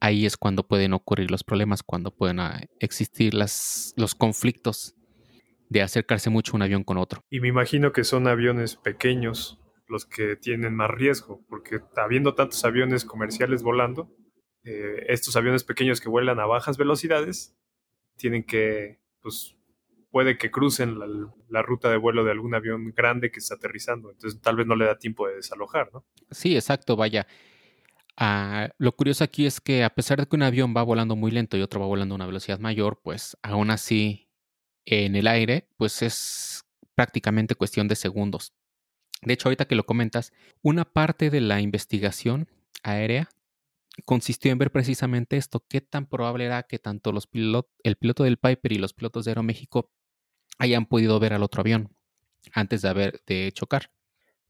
ahí 0.00 0.26
es 0.26 0.36
cuando 0.36 0.66
pueden 0.66 0.92
ocurrir 0.92 1.30
los 1.30 1.44
problemas, 1.44 1.82
cuando 1.82 2.10
pueden 2.10 2.40
ah, 2.40 2.60
existir 2.80 3.34
las, 3.34 3.94
los 3.96 4.14
conflictos 4.14 4.94
de 5.68 5.82
acercarse 5.82 6.30
mucho 6.30 6.56
un 6.56 6.62
avión 6.62 6.84
con 6.84 6.98
otro. 6.98 7.22
Y 7.30 7.40
me 7.40 7.48
imagino 7.48 7.92
que 7.92 8.04
son 8.04 8.26
aviones 8.26 8.76
pequeños 8.76 9.60
los 9.86 10.04
que 10.04 10.36
tienen 10.36 10.74
más 10.74 10.90
riesgo, 10.90 11.44
porque 11.48 11.80
habiendo 11.96 12.34
tantos 12.34 12.64
aviones 12.64 13.04
comerciales 13.04 13.62
volando, 13.62 14.14
eh, 14.64 15.06
estos 15.08 15.34
aviones 15.36 15.64
pequeños 15.64 16.00
que 16.00 16.10
vuelan 16.10 16.40
a 16.40 16.46
bajas 16.46 16.76
velocidades 16.76 17.56
tienen 18.16 18.44
que, 18.44 19.00
pues, 19.22 19.56
puede 20.10 20.36
que 20.36 20.50
crucen 20.50 20.98
la, 20.98 21.06
la, 21.48 21.62
ruta 21.62 21.90
de 21.90 21.96
vuelo 21.96 22.24
de 22.24 22.32
algún 22.32 22.54
avión 22.54 22.92
grande 22.94 23.30
que 23.30 23.38
está 23.38 23.54
aterrizando, 23.54 24.10
entonces 24.10 24.40
tal 24.40 24.56
vez 24.56 24.66
no 24.66 24.76
le 24.76 24.84
da 24.84 24.98
tiempo 24.98 25.26
de 25.26 25.36
desalojar, 25.36 25.90
¿no? 25.92 26.04
Sí, 26.30 26.54
exacto, 26.54 26.96
vaya. 26.96 27.26
Ah, 28.20 28.70
lo 28.78 28.96
curioso 28.96 29.22
aquí 29.22 29.46
es 29.46 29.60
que 29.60 29.84
a 29.84 29.90
pesar 29.94 30.18
de 30.18 30.26
que 30.26 30.34
un 30.34 30.42
avión 30.42 30.74
va 30.76 30.82
volando 30.82 31.14
muy 31.14 31.30
lento 31.30 31.56
y 31.56 31.62
otro 31.62 31.78
va 31.80 31.86
volando 31.86 32.14
a 32.14 32.16
una 32.16 32.26
velocidad 32.26 32.58
mayor, 32.58 33.00
pues 33.00 33.36
aún 33.42 33.70
así 33.70 34.28
en 34.86 35.14
el 35.14 35.28
aire, 35.28 35.68
pues 35.76 36.02
es 36.02 36.64
prácticamente 36.96 37.54
cuestión 37.54 37.86
de 37.86 37.94
segundos. 37.94 38.54
De 39.22 39.34
hecho, 39.34 39.48
ahorita 39.48 39.66
que 39.68 39.76
lo 39.76 39.86
comentas, 39.86 40.32
una 40.62 40.84
parte 40.84 41.30
de 41.30 41.40
la 41.40 41.60
investigación 41.60 42.48
aérea 42.82 43.28
consistió 44.04 44.50
en 44.50 44.58
ver 44.58 44.72
precisamente 44.72 45.36
esto, 45.36 45.64
qué 45.68 45.80
tan 45.80 46.06
probable 46.06 46.46
era 46.46 46.64
que 46.64 46.80
tanto 46.80 47.12
el 47.84 47.96
piloto 47.96 48.24
del 48.24 48.38
Piper 48.38 48.72
y 48.72 48.78
los 48.78 48.94
pilotos 48.94 49.24
de 49.24 49.32
Aeroméxico 49.32 49.92
hayan 50.58 50.86
podido 50.86 51.20
ver 51.20 51.34
al 51.34 51.44
otro 51.44 51.60
avión 51.60 51.94
antes 52.52 52.82
de 52.82 52.88
haber 52.88 53.22
de 53.26 53.52
chocar. 53.52 53.92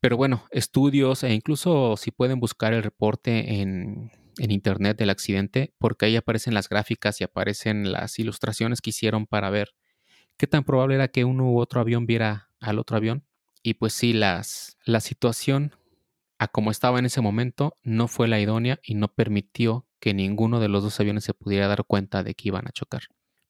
Pero 0.00 0.16
bueno, 0.16 0.44
estudios 0.50 1.24
e 1.24 1.34
incluso 1.34 1.96
si 1.96 2.10
pueden 2.10 2.38
buscar 2.38 2.72
el 2.72 2.82
reporte 2.82 3.60
en, 3.60 4.12
internet 4.38 4.96
del 4.96 5.10
accidente, 5.10 5.74
porque 5.78 6.06
ahí 6.06 6.14
aparecen 6.14 6.54
las 6.54 6.68
gráficas 6.68 7.20
y 7.20 7.24
aparecen 7.24 7.90
las 7.90 8.20
ilustraciones 8.20 8.80
que 8.80 8.90
hicieron 8.90 9.26
para 9.26 9.50
ver 9.50 9.74
qué 10.36 10.46
tan 10.46 10.62
probable 10.62 10.94
era 10.94 11.08
que 11.08 11.24
uno 11.24 11.50
u 11.50 11.58
otro 11.58 11.80
avión 11.80 12.06
viera 12.06 12.48
al 12.60 12.78
otro 12.78 12.96
avión. 12.96 13.26
Y 13.64 13.74
pues 13.74 13.94
sí, 13.94 14.12
las, 14.12 14.78
la 14.84 15.00
situación 15.00 15.74
a 16.38 16.46
como 16.46 16.70
estaba 16.70 17.00
en 17.00 17.06
ese 17.06 17.20
momento 17.20 17.76
no 17.82 18.06
fue 18.06 18.28
la 18.28 18.38
idónea 18.38 18.78
y 18.84 18.94
no 18.94 19.08
permitió 19.08 19.88
que 19.98 20.14
ninguno 20.14 20.60
de 20.60 20.68
los 20.68 20.84
dos 20.84 21.00
aviones 21.00 21.24
se 21.24 21.34
pudiera 21.34 21.66
dar 21.66 21.84
cuenta 21.84 22.22
de 22.22 22.34
que 22.34 22.48
iban 22.48 22.68
a 22.68 22.72
chocar. 22.72 23.02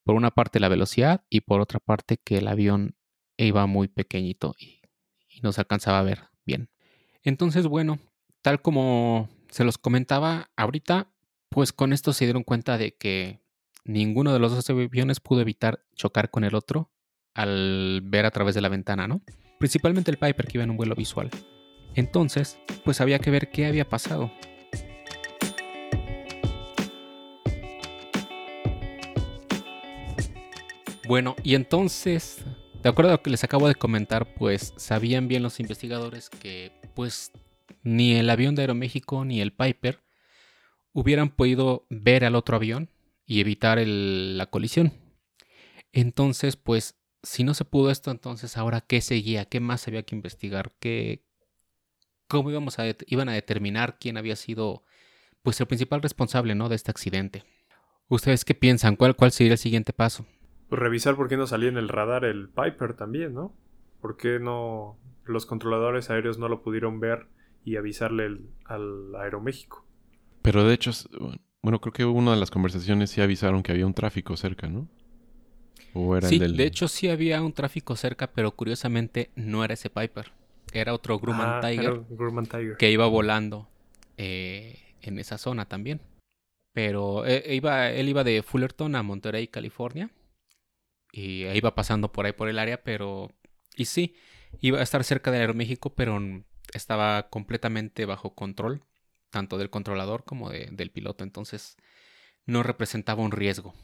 Por 0.04 0.14
una 0.14 0.30
parte 0.30 0.58
la 0.58 0.70
velocidad 0.70 1.22
y 1.28 1.42
por 1.42 1.60
otra 1.60 1.80
parte 1.80 2.16
que 2.16 2.38
el 2.38 2.48
avión 2.48 2.96
iba 3.36 3.66
muy 3.66 3.88
pequeñito 3.88 4.54
y 4.58 4.80
no 5.42 5.52
se 5.52 5.60
alcanzaba 5.60 5.98
a 5.98 6.02
ver 6.02 6.28
bien. 6.48 6.68
Entonces, 7.22 7.66
bueno, 7.66 7.98
tal 8.42 8.60
como 8.60 9.28
se 9.50 9.62
los 9.62 9.78
comentaba 9.78 10.50
ahorita, 10.56 11.12
pues 11.50 11.72
con 11.72 11.92
esto 11.92 12.12
se 12.12 12.24
dieron 12.24 12.42
cuenta 12.42 12.78
de 12.78 12.96
que 12.96 13.40
ninguno 13.84 14.32
de 14.32 14.38
los 14.40 14.52
dos 14.52 14.68
aviones 14.70 15.20
pudo 15.20 15.42
evitar 15.42 15.84
chocar 15.94 16.30
con 16.30 16.42
el 16.42 16.54
otro 16.54 16.90
al 17.34 18.00
ver 18.02 18.26
a 18.26 18.30
través 18.30 18.54
de 18.54 18.62
la 18.62 18.68
ventana, 18.68 19.06
¿no? 19.06 19.20
Principalmente 19.58 20.10
el 20.10 20.18
Piper 20.18 20.46
que 20.46 20.56
iba 20.56 20.64
en 20.64 20.70
un 20.70 20.76
vuelo 20.76 20.94
visual. 20.94 21.30
Entonces, 21.94 22.58
pues 22.84 23.00
había 23.00 23.18
que 23.18 23.30
ver 23.30 23.50
qué 23.50 23.66
había 23.66 23.88
pasado. 23.88 24.32
Bueno, 31.06 31.36
y 31.42 31.54
entonces, 31.54 32.44
de 32.82 32.88
acuerdo 32.88 33.10
a 33.10 33.14
lo 33.16 33.22
que 33.22 33.30
les 33.30 33.44
acabo 33.44 33.68
de 33.68 33.74
comentar, 33.74 34.34
pues 34.34 34.74
sabían 34.76 35.28
bien 35.28 35.42
los 35.42 35.60
investigadores 35.60 36.30
que 36.30 36.72
pues 36.94 37.32
ni 37.82 38.14
el 38.14 38.30
avión 38.30 38.54
de 38.54 38.62
Aeroméxico 38.62 39.24
ni 39.24 39.40
el 39.40 39.52
Piper 39.52 40.02
hubieran 40.92 41.30
podido 41.30 41.86
ver 41.90 42.24
al 42.24 42.34
otro 42.34 42.56
avión 42.56 42.90
y 43.26 43.40
evitar 43.40 43.78
la 43.78 44.46
colisión. 44.46 44.92
Entonces, 45.92 46.56
pues, 46.56 46.96
si 47.22 47.44
no 47.44 47.54
se 47.54 47.64
pudo 47.64 47.90
esto, 47.90 48.10
entonces 48.10 48.56
ahora 48.56 48.80
qué 48.80 49.00
seguía, 49.00 49.44
qué 49.44 49.60
más 49.60 49.86
había 49.86 50.02
que 50.02 50.16
investigar, 50.16 50.72
qué, 50.80 51.24
cómo 52.26 52.50
íbamos 52.50 52.78
a 52.78 52.84
iban 53.06 53.28
a 53.28 53.32
determinar 53.32 53.98
quién 53.98 54.16
había 54.16 54.36
sido, 54.36 54.84
pues, 55.42 55.60
el 55.60 55.66
principal 55.66 56.02
responsable, 56.02 56.54
¿no? 56.54 56.68
De 56.68 56.76
este 56.76 56.90
accidente. 56.90 57.44
¿Ustedes 58.08 58.44
qué 58.44 58.54
piensan? 58.54 58.96
¿Cuál, 58.96 59.14
cuál 59.16 59.32
sería 59.32 59.52
el 59.52 59.58
siguiente 59.58 59.92
paso? 59.92 60.26
Pues 60.68 60.80
revisar 60.80 61.16
por 61.16 61.28
qué 61.28 61.36
no 61.36 61.46
salía 61.46 61.68
en 61.68 61.78
el 61.78 61.88
radar 61.88 62.24
el 62.24 62.48
Piper 62.48 62.94
también, 62.94 63.34
¿no? 63.34 63.54
¿Por 64.00 64.16
qué 64.16 64.38
no 64.38 64.98
los 65.24 65.46
controladores 65.46 66.10
aéreos 66.10 66.38
no 66.38 66.48
lo 66.48 66.62
pudieron 66.62 67.00
ver 67.00 67.26
y 67.64 67.76
avisarle 67.76 68.40
al 68.64 69.14
Aeroméxico? 69.16 69.86
Pero 70.42 70.64
de 70.64 70.74
hecho, 70.74 70.92
bueno, 71.62 71.80
creo 71.80 71.92
que 71.92 72.04
una 72.04 72.32
de 72.32 72.40
las 72.40 72.50
conversaciones 72.50 73.10
sí 73.10 73.20
avisaron 73.20 73.62
que 73.62 73.72
había 73.72 73.86
un 73.86 73.94
tráfico 73.94 74.36
cerca, 74.36 74.68
¿no? 74.68 74.88
¿O 75.94 76.16
era 76.16 76.28
sí, 76.28 76.38
de 76.38 76.64
hecho 76.64 76.86
sí 76.86 77.08
había 77.08 77.42
un 77.42 77.52
tráfico 77.52 77.96
cerca, 77.96 78.28
pero 78.28 78.52
curiosamente 78.52 79.30
no 79.34 79.64
era 79.64 79.74
ese 79.74 79.90
Piper. 79.90 80.32
Era 80.72 80.92
otro 80.92 81.18
Grumman, 81.18 81.48
ah, 81.48 81.60
Tiger, 81.60 82.02
que 82.78 82.90
iba 82.90 83.06
volando 83.06 83.68
eh, 84.18 84.78
en 85.00 85.18
esa 85.18 85.38
zona 85.38 85.64
también. 85.64 86.00
Pero 86.74 87.24
eh, 87.26 87.54
iba, 87.54 87.90
él 87.90 88.08
iba 88.08 88.22
de 88.22 88.42
Fullerton 88.42 88.94
a 88.94 89.02
Monterey, 89.02 89.48
California. 89.48 90.10
Y 91.12 91.46
iba 91.46 91.74
pasando 91.74 92.12
por 92.12 92.26
ahí 92.26 92.32
por 92.32 92.48
el 92.48 92.58
área, 92.58 92.82
pero... 92.82 93.30
Y 93.76 93.86
sí, 93.86 94.14
iba 94.60 94.80
a 94.80 94.82
estar 94.82 95.04
cerca 95.04 95.30
de 95.30 95.38
Aeroméxico, 95.38 95.94
pero 95.94 96.20
estaba 96.72 97.28
completamente 97.30 98.04
bajo 98.04 98.34
control 98.34 98.82
tanto 99.30 99.58
del 99.58 99.70
controlador 99.70 100.24
como 100.24 100.50
del 100.50 100.90
piloto, 100.90 101.24
entonces 101.24 101.76
no 102.46 102.62
representaba 102.62 103.22
un 103.22 103.32
riesgo. 103.32 103.74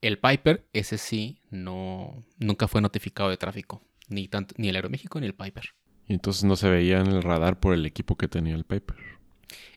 El 0.00 0.18
Piper, 0.18 0.66
ese 0.72 0.96
sí, 0.96 1.40
no, 1.50 2.24
nunca 2.38 2.68
fue 2.68 2.80
notificado 2.80 3.28
de 3.28 3.36
tráfico, 3.36 3.82
ni, 4.08 4.28
tanto, 4.28 4.54
ni 4.56 4.68
el 4.70 4.76
Aeroméxico 4.76 5.20
ni 5.20 5.26
el 5.26 5.34
Piper. 5.34 5.74
Y 6.08 6.14
entonces 6.14 6.44
no 6.44 6.56
se 6.56 6.70
veía 6.70 7.00
en 7.00 7.08
el 7.08 7.22
radar 7.22 7.60
por 7.60 7.74
el 7.74 7.84
equipo 7.84 8.16
que 8.16 8.28
tenía 8.28 8.54
el 8.54 8.64
Piper. 8.64 8.96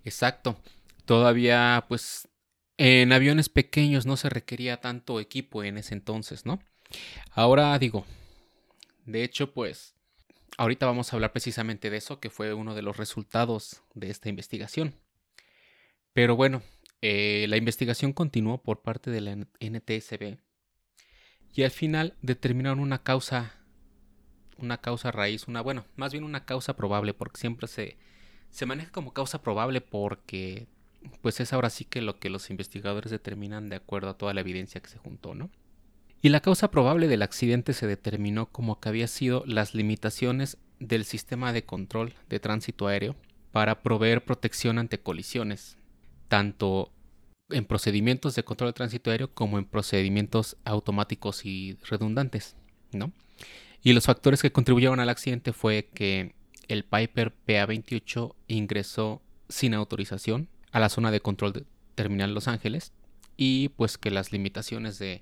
Exacto. 0.05 0.57
Todavía, 1.05 1.85
pues, 1.89 2.29
en 2.77 3.11
aviones 3.11 3.49
pequeños 3.49 4.05
no 4.05 4.15
se 4.15 4.29
requería 4.29 4.79
tanto 4.79 5.19
equipo 5.19 5.63
en 5.63 5.77
ese 5.77 5.93
entonces, 5.93 6.45
¿no? 6.45 6.59
Ahora 7.31 7.77
digo, 7.79 8.05
de 9.05 9.23
hecho, 9.23 9.53
pues, 9.53 9.95
ahorita 10.57 10.85
vamos 10.85 11.11
a 11.11 11.15
hablar 11.15 11.31
precisamente 11.31 11.89
de 11.89 11.97
eso, 11.97 12.19
que 12.19 12.29
fue 12.29 12.53
uno 12.53 12.75
de 12.75 12.81
los 12.81 12.97
resultados 12.97 13.81
de 13.93 14.09
esta 14.09 14.29
investigación. 14.29 14.95
Pero 16.13 16.35
bueno, 16.35 16.61
eh, 17.01 17.45
la 17.49 17.57
investigación 17.57 18.13
continuó 18.13 18.61
por 18.61 18.81
parte 18.81 19.11
de 19.11 19.21
la 19.21 19.31
NTSB 19.59 20.37
y 21.53 21.63
al 21.63 21.71
final 21.71 22.15
determinaron 22.21 22.79
una 22.79 23.03
causa, 23.03 23.55
una 24.57 24.77
causa 24.77 25.11
raíz, 25.11 25.47
una, 25.47 25.61
bueno, 25.61 25.85
más 25.95 26.11
bien 26.13 26.23
una 26.23 26.45
causa 26.45 26.75
probable, 26.75 27.13
porque 27.13 27.39
siempre 27.39 27.67
se, 27.67 27.97
se 28.51 28.65
maneja 28.65 28.91
como 28.91 29.13
causa 29.13 29.41
probable 29.41 29.81
porque 29.81 30.67
pues 31.21 31.39
es 31.39 31.51
ahora 31.51 31.69
sí 31.69 31.85
que 31.85 32.01
lo 32.01 32.19
que 32.19 32.29
los 32.29 32.49
investigadores 32.49 33.11
determinan 33.11 33.69
de 33.69 33.75
acuerdo 33.75 34.09
a 34.09 34.17
toda 34.17 34.33
la 34.33 34.41
evidencia 34.41 34.81
que 34.81 34.89
se 34.89 34.97
juntó, 34.97 35.35
¿no? 35.35 35.49
Y 36.23 36.29
la 36.29 36.39
causa 36.39 36.71
probable 36.71 37.09
del 37.09 37.21
accidente 37.21 37.73
se 37.73 37.85
determinó 37.85 38.45
como 38.45 38.79
que 38.79 38.87
había 38.87 39.07
sido 39.07 39.43
las 39.45 39.75
limitaciones 39.75 40.57
del 40.79 41.03
sistema 41.03 41.51
de 41.51 41.65
control 41.65 42.13
de 42.29 42.39
tránsito 42.39 42.87
aéreo 42.87 43.17
para 43.51 43.83
proveer 43.83 44.23
protección 44.23 44.79
ante 44.79 45.01
colisiones, 45.01 45.77
tanto 46.29 46.93
en 47.49 47.65
procedimientos 47.65 48.35
de 48.35 48.43
control 48.45 48.69
de 48.69 48.73
tránsito 48.73 49.11
aéreo 49.11 49.33
como 49.33 49.57
en 49.57 49.65
procedimientos 49.65 50.55
automáticos 50.63 51.45
y 51.45 51.77
redundantes, 51.89 52.55
¿no? 52.93 53.11
Y 53.81 53.91
los 53.91 54.05
factores 54.05 54.41
que 54.41 54.53
contribuyeron 54.53 55.01
al 55.01 55.09
accidente 55.09 55.51
fue 55.51 55.89
que 55.93 56.35
el 56.69 56.85
Piper 56.85 57.33
PA-28 57.33 58.33
ingresó 58.47 59.21
sin 59.49 59.73
autorización 59.73 60.47
a 60.71 60.79
la 60.79 60.87
zona 60.87 61.11
de 61.11 61.19
control 61.19 61.51
de 61.51 61.65
Terminal 61.95 62.33
Los 62.33 62.47
Ángeles 62.47 62.93
y 63.35 63.69
pues 63.69 63.97
que 63.97 64.09
las 64.09 64.31
limitaciones 64.31 64.99
de 64.99 65.21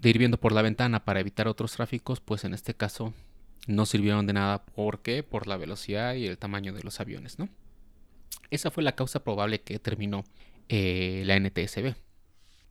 de 0.00 0.10
ir 0.10 0.18
viendo 0.18 0.38
por 0.38 0.52
la 0.52 0.62
ventana 0.62 1.04
para 1.04 1.20
evitar 1.20 1.46
otros 1.46 1.72
tráficos, 1.72 2.20
pues 2.20 2.44
en 2.44 2.54
este 2.54 2.74
caso 2.74 3.12
no 3.66 3.84
sirvieron 3.86 4.26
de 4.26 4.32
nada. 4.32 4.64
¿Por 4.64 5.00
qué? 5.00 5.22
Por 5.22 5.46
la 5.46 5.56
velocidad 5.56 6.14
y 6.14 6.26
el 6.26 6.38
tamaño 6.38 6.72
de 6.72 6.82
los 6.82 7.00
aviones, 7.00 7.38
¿no? 7.38 7.48
Esa 8.50 8.70
fue 8.70 8.82
la 8.82 8.96
causa 8.96 9.22
probable 9.22 9.60
que 9.60 9.78
terminó 9.78 10.24
eh, 10.68 11.22
la 11.26 11.38
NTSB. 11.38 11.94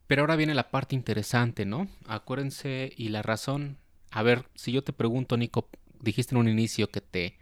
Pero 0.08 0.22
ahora 0.22 0.36
viene 0.36 0.54
la 0.54 0.70
parte 0.70 0.96
interesante, 0.96 1.64
¿no? 1.64 1.88
Acuérdense 2.06 2.92
y 2.96 3.10
la 3.10 3.22
razón. 3.22 3.78
A 4.10 4.24
ver, 4.24 4.46
si 4.56 4.72
yo 4.72 4.82
te 4.82 4.92
pregunto, 4.92 5.36
Nico, 5.36 5.68
dijiste 6.00 6.34
en 6.34 6.40
un 6.40 6.48
inicio 6.48 6.90
que 6.90 7.00
te 7.00 7.38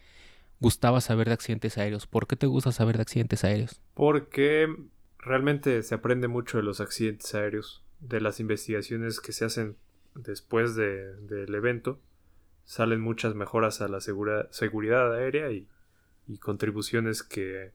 gustaba 0.60 1.00
saber 1.00 1.28
de 1.28 1.34
accidentes 1.34 1.78
aéreos. 1.78 2.06
¿Por 2.06 2.26
qué 2.26 2.36
te 2.36 2.46
gusta 2.46 2.72
saber 2.72 2.96
de 2.96 3.02
accidentes 3.02 3.42
aéreos? 3.42 3.80
Porque 3.94 4.68
realmente 5.18 5.82
se 5.82 5.94
aprende 5.94 6.28
mucho 6.28 6.58
de 6.58 6.64
los 6.64 6.80
accidentes 6.80 7.34
aéreos 7.34 7.82
de 8.00 8.20
las 8.20 8.40
investigaciones 8.40 9.20
que 9.20 9.32
se 9.32 9.44
hacen 9.44 9.76
después 10.14 10.74
del 10.74 11.54
evento, 11.54 12.00
salen 12.64 13.00
muchas 13.00 13.34
mejoras 13.34 13.80
a 13.80 13.88
la 13.88 14.00
seguridad 14.00 15.14
aérea 15.14 15.50
y, 15.50 15.66
contribuciones 16.40 17.22
que, 17.22 17.72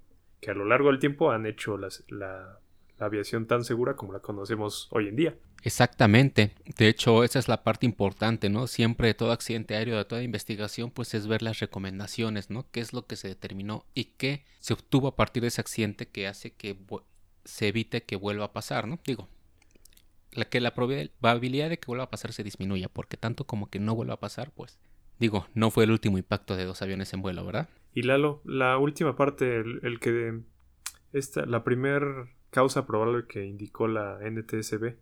a 0.47 0.53
lo 0.53 0.65
largo 0.65 0.89
del 0.89 0.99
tiempo 0.99 1.31
han 1.31 1.45
hecho 1.45 1.77
la, 1.77 1.89
la, 2.09 2.59
aviación 2.99 3.47
tan 3.47 3.65
segura 3.65 3.95
como 3.95 4.13
la 4.13 4.19
conocemos 4.19 4.87
hoy 4.91 5.07
en 5.07 5.15
día. 5.15 5.35
Exactamente. 5.63 6.53
De 6.77 6.87
hecho, 6.87 7.23
esa 7.23 7.39
es 7.39 7.47
la 7.47 7.63
parte 7.63 7.85
importante, 7.85 8.49
¿no? 8.49 8.67
Siempre 8.67 9.07
de 9.07 9.13
todo 9.13 9.31
accidente 9.31 9.75
aéreo, 9.75 9.97
de 9.97 10.05
toda 10.05 10.21
investigación, 10.21 10.91
pues 10.91 11.13
es 11.13 11.25
ver 11.25 11.41
las 11.41 11.59
recomendaciones, 11.59 12.49
¿no? 12.49 12.69
¿Qué 12.71 12.79
es 12.81 12.93
lo 12.93 13.07
que 13.07 13.15
se 13.15 13.29
determinó 13.29 13.85
y 13.93 14.05
qué 14.17 14.45
se 14.59 14.73
obtuvo 14.73 15.07
a 15.07 15.15
partir 15.15 15.41
de 15.41 15.47
ese 15.47 15.61
accidente 15.61 16.07
que 16.07 16.27
hace 16.27 16.51
que 16.51 16.77
se 17.43 17.67
evite 17.67 18.03
que 18.03 18.15
vuelva 18.15 18.45
a 18.45 18.53
pasar, 18.53 18.87
¿no? 18.87 18.99
Digo, 19.05 19.27
la 20.35 20.45
que 20.45 20.59
la 20.59 20.73
probabilidad 20.73 21.69
de 21.69 21.79
que 21.79 21.87
vuelva 21.87 22.05
a 22.05 22.09
pasar 22.09 22.33
se 22.33 22.43
disminuya, 22.43 22.89
porque 22.89 23.17
tanto 23.17 23.45
como 23.45 23.69
que 23.69 23.79
no 23.79 23.95
vuelva 23.95 24.15
a 24.15 24.19
pasar, 24.19 24.51
pues 24.51 24.79
digo, 25.19 25.47
no 25.53 25.71
fue 25.71 25.85
el 25.85 25.91
último 25.91 26.17
impacto 26.17 26.55
de 26.55 26.65
dos 26.65 26.81
aviones 26.81 27.13
en 27.13 27.21
vuelo, 27.21 27.45
¿verdad? 27.45 27.69
Y 27.93 28.03
Lalo, 28.03 28.41
la 28.45 28.77
última 28.77 29.15
parte, 29.15 29.57
el, 29.57 29.99
que 29.99 30.41
esta, 31.13 31.45
la 31.45 31.63
primer 31.63 32.03
causa 32.49 32.85
probable 32.85 33.25
que 33.27 33.45
indicó 33.45 33.87
la 33.87 34.19
NTSB 34.19 34.95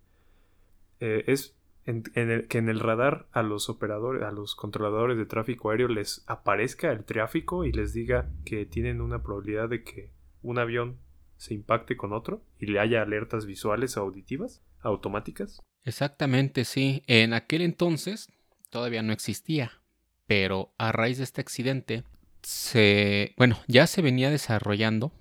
eh, 1.00 1.24
es 1.28 1.56
en, 1.86 2.04
que 2.04 2.58
en 2.58 2.70
el 2.70 2.80
radar 2.80 3.28
a 3.32 3.42
los 3.44 3.70
operadores, 3.70 4.24
a 4.24 4.32
los 4.32 4.56
controladores 4.56 5.18
de 5.18 5.26
tráfico 5.26 5.72
aéreo 5.72 5.88
les 5.88 6.24
aparezca 6.28 6.92
el 6.92 7.04
tráfico 7.04 7.66
y 7.66 7.72
les 7.72 7.94
diga 7.94 8.30
que 8.46 8.66
tienen 8.66 9.02
una 9.02 9.24
probabilidad 9.24 9.70
de 9.70 9.84
que 9.84 10.12
un 10.44 10.60
avión 10.60 10.98
se 11.42 11.56
impacte 11.56 11.98
con 11.98 12.14
otro 12.14 12.46
y 12.60 12.68
le 12.68 12.80
haya 12.80 13.02
alertas 13.02 13.48
visuales 13.48 13.98
o 13.98 14.02
auditivas 14.02 14.62
automáticas. 14.80 15.60
Exactamente, 15.84 16.66
sí. 16.66 17.02
En 17.08 17.34
aquel 17.34 17.64
entonces 17.64 18.28
todavía 18.70 19.02
no 19.02 19.12
existía, 19.12 19.82
pero 20.28 20.72
a 20.78 20.92
raíz 20.92 21.18
de 21.18 21.24
este 21.24 21.42
accidente 21.42 22.04
se, 22.44 23.34
bueno, 23.38 23.58
ya 23.68 23.88
se 23.88 24.04
venía 24.04 24.30
desarrollando 24.30 25.12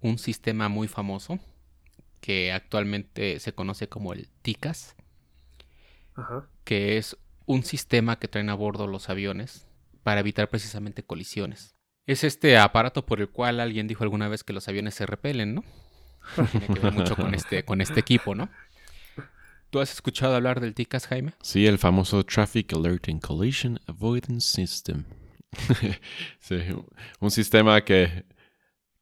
un 0.00 0.16
sistema 0.16 0.70
muy 0.70 0.88
famoso 0.88 1.40
que 2.22 2.52
actualmente 2.52 3.38
se 3.38 3.52
conoce 3.52 3.86
como 3.86 4.14
el 4.14 4.30
TICAS, 4.40 4.96
que 6.64 6.96
es 6.96 7.18
un 7.44 7.64
sistema 7.64 8.18
que 8.18 8.28
traen 8.28 8.48
a 8.48 8.54
bordo 8.54 8.86
los 8.86 9.10
aviones 9.10 9.68
para 10.02 10.20
evitar 10.20 10.48
precisamente 10.48 11.04
colisiones. 11.04 11.75
Es 12.06 12.22
este 12.22 12.56
aparato 12.56 13.04
por 13.04 13.20
el 13.20 13.28
cual 13.28 13.58
alguien 13.58 13.88
dijo 13.88 14.04
alguna 14.04 14.28
vez 14.28 14.44
que 14.44 14.52
los 14.52 14.68
aviones 14.68 14.94
se 14.94 15.06
repelen, 15.06 15.56
¿no? 15.56 15.64
Tiene 16.50 16.66
que 16.68 16.80
ver 16.80 16.92
mucho 16.92 17.16
con 17.16 17.34
este, 17.34 17.64
con 17.64 17.80
este 17.80 17.98
equipo, 17.98 18.34
¿no? 18.34 18.48
¿Tú 19.70 19.80
has 19.80 19.92
escuchado 19.92 20.36
hablar 20.36 20.60
del 20.60 20.74
TICAS, 20.74 21.08
Jaime? 21.08 21.32
Sí, 21.42 21.66
el 21.66 21.78
famoso 21.78 22.24
Traffic 22.24 22.72
Alert 22.72 23.08
and 23.08 23.20
Collision 23.20 23.80
Avoidance 23.86 24.46
System. 24.46 25.04
sí, 26.38 26.56
un 27.18 27.30
sistema 27.30 27.84
que, 27.84 28.24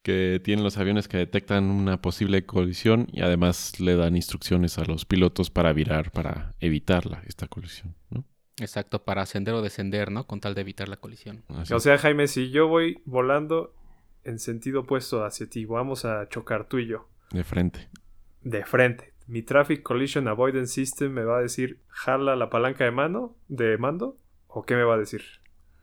que 0.03 0.41
tiene 0.43 0.63
los 0.63 0.79
aviones 0.79 1.07
que 1.07 1.19
detectan 1.19 1.65
una 1.65 2.01
posible 2.01 2.47
colisión 2.47 3.09
y 3.13 3.21
además 3.21 3.81
le 3.81 3.97
dan 3.97 4.17
instrucciones 4.17 4.79
a 4.79 4.85
los 4.85 5.05
pilotos 5.05 5.51
para 5.51 5.75
virar 5.75 6.11
para 6.11 6.55
evitar 6.59 7.23
esta 7.27 7.49
colisión. 7.49 7.95
¿no? 8.09 8.25
Exacto, 8.61 9.03
para 9.03 9.23
ascender 9.23 9.55
o 9.55 9.63
descender, 9.63 10.11
¿no? 10.11 10.27
Con 10.27 10.41
tal 10.41 10.55
de 10.55 10.61
evitar 10.61 10.89
la 10.89 10.97
colisión. 10.97 11.45
o 11.49 11.81
sea, 11.81 11.99
Jaime, 11.99 12.29
si 12.29 12.51
yo 12.51 12.69
voy 12.69 13.01
volando 13.05 13.75
en 14.23 14.39
sentido 14.39 14.81
opuesto 14.81 15.25
hacia 15.25 15.49
ti, 15.49 15.65
vamos 15.65 16.05
a 16.05 16.29
chocar 16.29 16.69
tú 16.69 16.79
y 16.79 16.87
yo. 16.87 17.09
De 17.31 17.45
frente. 17.45 17.89
De 18.43 18.65
frente. 18.65 19.13
Mi 19.27 19.43
Traffic 19.43 19.83
Collision 19.83 20.29
Avoidance 20.29 20.73
System 20.73 21.13
me 21.13 21.25
va 21.25 21.39
a 21.39 21.41
decir, 21.41 21.81
jala 21.89 22.37
la 22.37 22.51
palanca 22.51 22.85
de 22.85 22.91
mano, 22.91 23.37
de 23.49 23.77
mando, 23.79 24.19
o 24.47 24.65
qué 24.65 24.77
me 24.77 24.85
va 24.85 24.95
a 24.95 24.99
decir. 24.99 25.23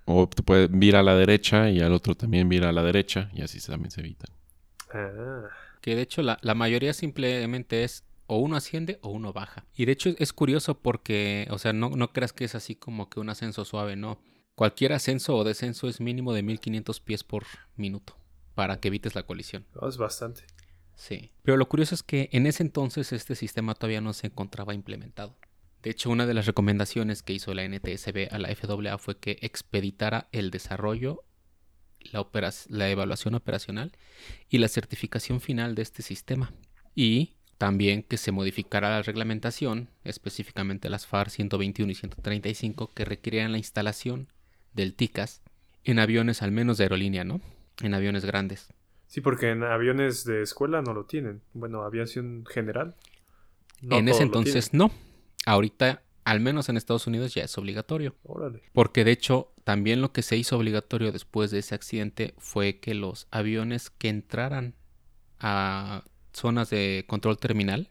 O 0.06 0.28
te 0.28 0.44
puede 0.44 0.68
vira 0.68 1.00
a 1.00 1.04
la 1.04 1.16
derecha 1.16 1.70
y 1.70 1.82
al 1.82 1.92
otro 1.94 2.16
también 2.16 2.50
vira 2.50 2.70
a 2.70 2.72
la 2.72 2.84
derecha 2.84 3.30
y 3.34 3.42
así 3.42 3.60
también 3.60 3.92
se 3.92 4.02
evitan. 4.02 4.34
Ah. 4.94 5.50
Que 5.82 5.96
de 5.96 6.02
hecho 6.04 6.22
la, 6.22 6.38
la 6.42 6.54
mayoría 6.54 6.94
simplemente 6.94 7.84
es 7.84 8.06
o 8.32 8.38
uno 8.38 8.56
asciende 8.56 8.98
o 9.02 9.10
uno 9.10 9.34
baja. 9.34 9.65
Y 9.76 9.84
de 9.84 9.91
hecho 9.91 10.15
es 10.17 10.32
curioso 10.32 10.80
porque, 10.80 11.50
o 11.52 11.58
sea, 11.58 11.74
no, 11.74 11.89
no 11.89 12.13
creas 12.13 12.32
que 12.32 12.46
es 12.46 12.56
así 12.56 12.76
como 12.76 13.10
que 13.10 13.20
un 13.20 13.30
ascenso 13.30 13.65
suave, 13.65 13.98
no. 13.98 14.22
Cualquier 14.56 14.94
ascenso 14.94 15.36
o 15.36 15.44
descenso 15.44 15.89
es 15.89 16.00
mínimo 16.00 16.32
de 16.32 16.41
1500 16.41 17.02
pies 17.02 17.26
por 17.26 17.44
minuto 17.76 18.17
para 18.56 18.80
que 18.80 18.88
evites 18.88 19.15
la 19.15 19.24
colisión. 19.24 19.65
es 19.86 19.98
bastante. 19.98 20.44
Sí. 20.96 21.34
Pero 21.44 21.58
lo 21.58 21.67
curioso 21.67 21.94
es 21.94 22.04
que 22.04 22.30
en 22.32 22.48
ese 22.48 22.63
entonces 22.63 23.12
este 23.12 23.36
sistema 23.36 23.76
todavía 23.76 24.00
no 24.00 24.13
se 24.13 24.28
encontraba 24.28 24.74
implementado. 24.74 25.36
De 25.84 25.89
hecho, 25.89 26.10
una 26.10 26.26
de 26.26 26.34
las 26.34 26.46
recomendaciones 26.46 27.24
que 27.24 27.34
hizo 27.34 27.54
la 27.54 27.67
NTSB 27.67 28.30
a 28.32 28.39
la 28.39 28.56
FAA 28.56 28.98
fue 28.98 29.17
que 29.17 29.39
expeditara 29.41 30.30
el 30.32 30.52
desarrollo, 30.52 31.26
la, 32.13 32.26
la 32.70 32.89
evaluación 32.89 33.36
operacional 33.36 33.91
y 34.48 34.60
la 34.60 34.70
certificación 34.70 35.41
final 35.41 35.76
de 35.76 35.82
este 35.82 36.02
sistema. 36.02 36.54
Y 36.96 37.34
también 37.62 38.02
que 38.02 38.17
se 38.17 38.32
modificara 38.32 38.89
la 38.89 39.04
reglamentación, 39.04 39.88
específicamente 40.04 40.89
las 40.89 41.06
FAR 41.06 41.30
121 41.30 41.91
y 41.91 41.93
135, 41.93 42.91
que 42.95 43.06
requerían 43.06 43.52
la 43.52 43.60
instalación 43.60 44.30
del 44.74 44.95
TICAS 44.95 45.43
en 45.84 46.00
aviones 46.00 46.41
al 46.41 46.52
menos 46.52 46.80
de 46.80 46.86
aerolínea, 46.86 47.24
¿no? 47.24 47.39
En 47.84 47.93
aviones 47.93 48.26
grandes. 48.26 48.74
Sí, 49.06 49.21
porque 49.21 49.52
en 49.52 49.62
aviones 49.62 50.24
de 50.24 50.41
escuela 50.41 50.82
no 50.82 50.95
lo 50.95 51.06
tienen. 51.06 51.43
Bueno, 51.54 51.84
aviación 51.84 52.47
general. 52.50 52.95
en 53.84 54.10
ese 54.10 54.24
entonces 54.24 54.74
no. 54.74 54.89
Ahorita, 55.45 56.02
al 56.24 56.39
menos 56.39 56.67
en 56.67 56.78
Estados 56.78 57.06
Unidos, 57.06 57.36
ya 57.36 57.43
es 57.43 57.56
obligatorio. 57.60 58.15
Órale. 58.24 58.63
Porque 58.74 59.04
de 59.04 59.12
hecho, 59.12 59.54
también 59.63 60.02
lo 60.02 60.13
que 60.13 60.24
se 60.24 60.36
hizo 60.36 60.58
obligatorio 60.58 61.12
después 61.12 61.52
de 61.52 61.60
ese 61.60 61.76
accidente 61.76 62.34
fue 62.39 62.80
que 62.80 62.95
los 62.95 63.28
aviones 63.30 63.91
que 63.91 64.10
entraran 64.10 64.74
a 65.39 66.06
zonas 66.34 66.70
de 66.70 67.06
control 67.08 67.38
terminal 67.38 67.89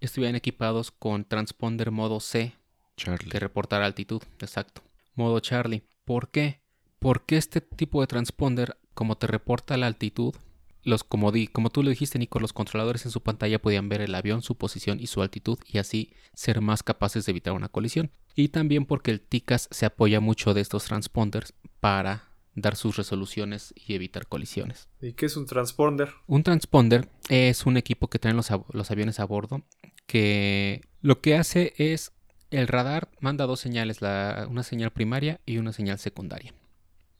estuvieran 0.00 0.36
equipados 0.36 0.90
con 0.90 1.24
transponder 1.24 1.90
modo 1.90 2.20
C 2.20 2.54
Charlie. 2.96 3.30
que 3.30 3.40
reportara 3.40 3.86
altitud, 3.86 4.22
exacto. 4.40 4.82
Modo 5.14 5.40
Charlie. 5.40 5.82
¿Por 6.04 6.30
qué? 6.30 6.60
Porque 6.98 7.36
este 7.36 7.60
tipo 7.60 8.00
de 8.00 8.06
transponder, 8.06 8.78
como 8.94 9.16
te 9.16 9.26
reporta 9.26 9.76
la 9.76 9.86
altitud, 9.86 10.34
los 10.82 11.04
como, 11.04 11.32
di, 11.32 11.46
como 11.46 11.70
tú 11.70 11.82
le 11.82 11.90
dijiste, 11.90 12.18
Nico, 12.18 12.40
los 12.40 12.52
controladores 12.52 13.04
en 13.04 13.10
su 13.10 13.22
pantalla 13.22 13.60
podían 13.60 13.88
ver 13.88 14.00
el 14.00 14.14
avión, 14.14 14.42
su 14.42 14.56
posición 14.56 14.98
y 15.00 15.06
su 15.06 15.22
altitud 15.22 15.58
y 15.66 15.78
así 15.78 16.12
ser 16.34 16.60
más 16.60 16.82
capaces 16.82 17.26
de 17.26 17.30
evitar 17.30 17.52
una 17.52 17.68
colisión. 17.68 18.10
Y 18.34 18.48
también 18.48 18.86
porque 18.86 19.10
el 19.10 19.20
TICAS 19.20 19.68
se 19.70 19.86
apoya 19.86 20.20
mucho 20.20 20.54
de 20.54 20.60
estos 20.60 20.84
transponders 20.84 21.54
para 21.80 22.29
dar 22.54 22.76
sus 22.76 22.96
resoluciones 22.96 23.72
y 23.76 23.94
evitar 23.94 24.26
colisiones. 24.26 24.88
¿Y 25.00 25.12
qué 25.12 25.26
es 25.26 25.36
un 25.36 25.46
transponder? 25.46 26.10
Un 26.26 26.42
transponder 26.42 27.08
es 27.28 27.66
un 27.66 27.76
equipo 27.76 28.08
que 28.08 28.18
traen 28.18 28.36
los, 28.36 28.50
aviones 28.90 29.20
a 29.20 29.24
bordo 29.24 29.62
que 30.06 30.82
lo 31.00 31.20
que 31.20 31.36
hace 31.36 31.72
es 31.76 32.12
el 32.50 32.66
radar 32.66 33.08
manda 33.20 33.46
dos 33.46 33.60
señales, 33.60 34.00
una 34.02 34.62
señal 34.64 34.90
primaria 34.90 35.40
y 35.46 35.58
una 35.58 35.72
señal 35.72 35.98
secundaria. 35.98 36.52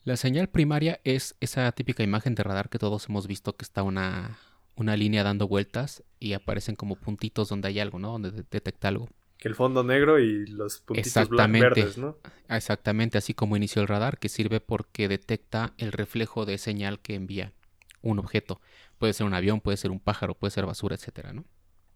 La 0.02 0.16
señal 0.16 0.48
primaria 0.48 1.00
es 1.04 1.36
esa 1.40 1.70
típica 1.72 2.02
imagen 2.02 2.34
de 2.34 2.42
radar 2.42 2.68
que 2.68 2.78
todos 2.78 3.08
hemos 3.08 3.26
visto 3.26 3.54
que 3.54 3.64
está 3.64 3.82
una, 3.82 4.38
una 4.74 4.96
línea 4.96 5.22
dando 5.22 5.46
vueltas 5.46 6.02
y 6.18 6.32
aparecen 6.32 6.74
como 6.74 6.96
puntitos 6.96 7.48
donde 7.48 7.68
hay 7.68 7.78
algo, 7.78 7.98
¿no? 7.98 8.12
Donde 8.12 8.30
detecta 8.32 8.88
algo. 8.88 9.08
Que 9.40 9.48
el 9.48 9.54
fondo 9.54 9.82
negro 9.82 10.18
y 10.18 10.46
los 10.46 10.80
puntitos 10.80 11.28
verdes, 11.30 11.96
¿no? 11.96 12.18
Exactamente, 12.48 13.16
así 13.16 13.32
como 13.32 13.56
inició 13.56 13.80
el 13.80 13.88
radar, 13.88 14.18
que 14.18 14.28
sirve 14.28 14.60
porque 14.60 15.08
detecta 15.08 15.72
el 15.78 15.92
reflejo 15.92 16.44
de 16.44 16.58
señal 16.58 17.00
que 17.00 17.14
envía 17.14 17.52
un 18.02 18.18
objeto. 18.18 18.60
Puede 18.98 19.14
ser 19.14 19.26
un 19.26 19.32
avión, 19.32 19.60
puede 19.60 19.78
ser 19.78 19.90
un 19.90 19.98
pájaro, 19.98 20.34
puede 20.34 20.50
ser 20.50 20.66
basura, 20.66 20.94
etcétera, 20.94 21.32
¿no? 21.32 21.44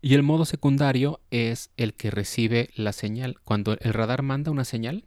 Y 0.01 0.15
el 0.15 0.23
modo 0.23 0.45
secundario 0.45 1.21
es 1.31 1.71
el 1.77 1.95
que 1.95 2.11
recibe 2.11 2.71
la 2.77 2.93
señal. 2.93 3.41
Cuando 3.45 3.77
el 3.79 3.93
radar 3.93 4.23
manda 4.23 4.51
una 4.51 4.65
señal, 4.65 5.05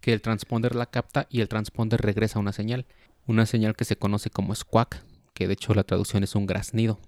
que 0.00 0.12
el 0.12 0.20
transponder 0.20 0.74
la 0.74 0.86
capta 0.86 1.26
y 1.30 1.40
el 1.40 1.48
transponder 1.48 2.00
regresa 2.00 2.38
una 2.38 2.52
señal. 2.52 2.86
Una 3.26 3.46
señal 3.46 3.74
que 3.74 3.84
se 3.84 3.96
conoce 3.96 4.30
como 4.30 4.54
squawk, 4.54 4.96
que 5.34 5.46
de 5.46 5.54
hecho 5.54 5.74
la 5.74 5.82
traducción 5.84 6.22
es 6.22 6.34
un 6.34 6.46
graznido. 6.46 7.00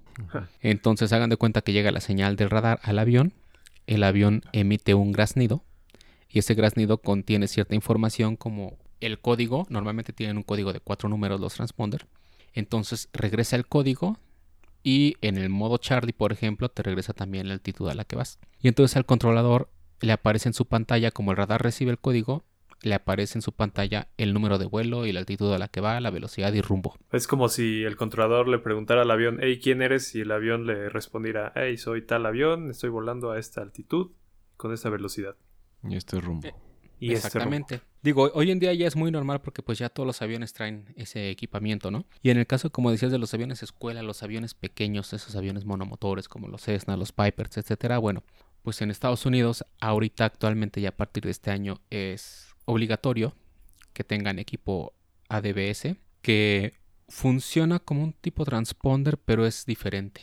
Entonces 0.61 1.12
hagan 1.12 1.31
de 1.31 1.37
cuenta 1.37 1.62
que 1.62 1.73
llega 1.73 1.93
la 1.93 2.01
señal 2.01 2.35
del 2.35 2.51
radar 2.51 2.81
al 2.83 2.99
avión 2.99 3.35
el 3.88 4.05
avión 4.05 4.42
emite 4.53 4.94
un 4.94 5.12
graznido 5.12 5.64
y 6.29 6.38
ese 6.38 6.55
graznido 6.55 6.98
contiene 6.98 7.48
cierta 7.48 7.74
información 7.74 8.37
como 8.37 8.77
el 9.01 9.18
código, 9.18 9.66
normalmente 9.70 10.12
tienen 10.12 10.37
un 10.37 10.42
código 10.42 10.72
de 10.72 10.81
cuatro 10.81 11.09
números 11.09 11.40
los 11.40 11.55
transponder, 11.55 12.07
entonces 12.53 13.09
regresa 13.12 13.57
el 13.57 13.66
código 13.66 14.18
y 14.83 15.16
en 15.22 15.38
el 15.38 15.48
modo 15.48 15.79
Charlie, 15.79 16.12
por 16.12 16.33
ejemplo, 16.33 16.68
te 16.68 16.83
regresa 16.83 17.14
también 17.14 17.48
la 17.48 17.55
altitud 17.55 17.88
a 17.88 17.94
la 17.94 18.05
que 18.05 18.16
vas. 18.16 18.38
Y 18.61 18.68
entonces 18.68 18.96
al 18.96 19.07
controlador 19.07 19.70
le 20.01 20.12
aparece 20.12 20.51
en 20.51 20.55
su 20.55 20.66
pantalla, 20.66 21.11
como 21.11 21.31
el 21.31 21.37
radar 21.37 21.62
recibe 21.62 21.90
el 21.90 21.98
código, 21.98 22.44
le 22.83 22.95
aparece 22.95 23.38
en 23.38 23.43
su 23.43 23.53
pantalla 23.53 24.09
el 24.17 24.35
número 24.35 24.59
de 24.59 24.67
vuelo 24.67 25.07
y 25.07 25.12
la 25.12 25.21
altitud 25.21 25.53
a 25.53 25.59
la 25.59 25.69
que 25.69 25.81
va, 25.81 26.01
la 26.01 26.11
velocidad 26.11 26.53
y 26.53 26.61
rumbo. 26.61 26.97
Es 27.12 27.27
como 27.27 27.49
si 27.49 27.85
el 27.85 27.97
controlador 27.97 28.49
le 28.49 28.59
preguntara 28.59 29.03
al 29.03 29.11
avión, 29.11 29.38
hey, 29.41 29.61
¿quién 29.62 29.83
eres? 29.83 30.14
Y 30.14 30.21
el 30.21 30.31
avión 30.31 30.67
le 30.67 30.88
respondiera, 30.88 31.53
hey, 31.55 31.77
soy 31.77 32.03
tal 32.03 32.27
avión, 32.27 32.71
estoy 32.71 32.91
volando 32.91 33.31
a 33.31 33.38
esta 33.38 33.62
altitud, 33.62 34.12
con 34.57 34.73
esta 34.73 34.91
velocidad. 34.91 35.37
Y 35.83 35.97
este 35.97 36.21
rumbo. 36.21 36.47
Eh, 36.47 36.55
y 37.01 37.12
este 37.12 37.29
Exactamente. 37.29 37.81
Digo, 38.03 38.31
hoy 38.33 38.51
en 38.51 38.59
día 38.59 38.73
ya 38.75 38.87
es 38.87 38.97
muy 38.97 39.11
normal 39.11 39.41
porque 39.41 39.62
pues 39.62 39.79
ya 39.79 39.88
todos 39.88 40.07
los 40.07 40.23
aviones 40.23 40.53
traen 40.53 40.93
ese 40.97 41.31
equipamiento, 41.31 41.91
¿no? 41.91 42.07
Y 42.23 42.31
en 42.31 42.38
el 42.38 42.47
caso, 42.47 42.71
como 42.71 42.91
decías, 42.91 43.11
de 43.11 43.19
los 43.19 43.35
aviones 43.35 43.62
escuela, 43.62 44.03
los 44.03 44.23
aviones 44.23 44.55
pequeños, 44.55 45.12
esos 45.12 45.35
aviones 45.35 45.64
monomotores 45.64 46.29
como 46.29 46.49
los 46.49 46.62
Cessna, 46.62 46.97
los 46.97 47.12
Pipers, 47.12 47.57
etcétera, 47.57 47.99
bueno, 47.99 48.23
pues 48.62 48.83
en 48.83 48.91
Estados 48.91 49.27
Unidos 49.27 49.64
ahorita 49.81 50.25
actualmente 50.25 50.81
y 50.81 50.87
a 50.87 50.97
partir 50.97 51.25
de 51.25 51.31
este 51.31 51.51
año 51.51 51.81
es 51.91 52.48
obligatorio 52.68 53.35
que 53.94 54.04
tengan 54.04 54.38
equipo 54.38 54.92
ADBS 55.28 55.96
que 56.20 56.74
funciona 57.09 57.78
como 57.78 58.04
un 58.04 58.12
tipo 58.12 58.44
transponder, 58.44 59.18
pero 59.18 59.46
es 59.46 59.64
diferente. 59.64 60.22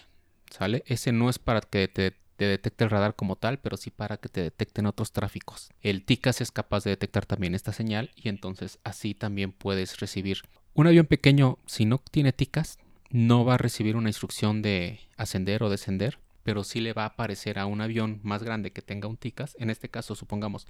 ¿Sale? 0.51 0.83
Ese 0.85 1.11
no 1.11 1.29
es 1.29 1.39
para 1.39 1.61
que 1.61 1.87
te, 1.87 2.13
detecte 2.37 2.83
el 2.83 2.91
radar 2.91 3.15
como 3.15 3.35
tal, 3.35 3.59
pero 3.59 3.77
sí 3.77 3.89
para 3.89 4.17
que 4.17 4.29
te 4.29 4.41
detecten 4.41 4.85
otros 4.85 5.11
tráficos. 5.11 5.69
El 5.81 6.03
TICAS 6.05 6.41
es 6.41 6.51
capaz 6.51 6.83
de 6.83 6.91
detectar 6.91 7.25
también 7.25 7.55
esta 7.55 7.73
señal 7.73 8.11
y 8.15 8.29
entonces 8.29 8.79
así 8.83 9.15
también 9.15 9.51
puedes 9.51 9.99
recibir. 9.99 10.43
Un 10.75 10.87
avión 10.87 11.07
pequeño, 11.07 11.57
si 11.65 11.85
no 11.85 11.97
tiene 11.97 12.31
TICAS, 12.31 12.77
no 13.09 13.43
va 13.43 13.55
a 13.55 13.57
recibir 13.57 13.95
una 13.95 14.09
instrucción 14.09 14.61
de 14.61 14.99
ascender 15.17 15.63
o 15.63 15.69
descender, 15.69 16.19
pero 16.43 16.63
sí 16.63 16.79
le 16.79 16.93
va 16.93 17.03
a 17.03 17.07
aparecer 17.07 17.57
a 17.57 17.65
un 17.65 17.81
avión 17.81 18.19
más 18.21 18.43
grande 18.43 18.71
que 18.71 18.83
tenga 18.83 19.07
un 19.07 19.17
TICAS. 19.17 19.55
En 19.59 19.71
este 19.71 19.89
caso, 19.89 20.13
supongamos 20.13 20.67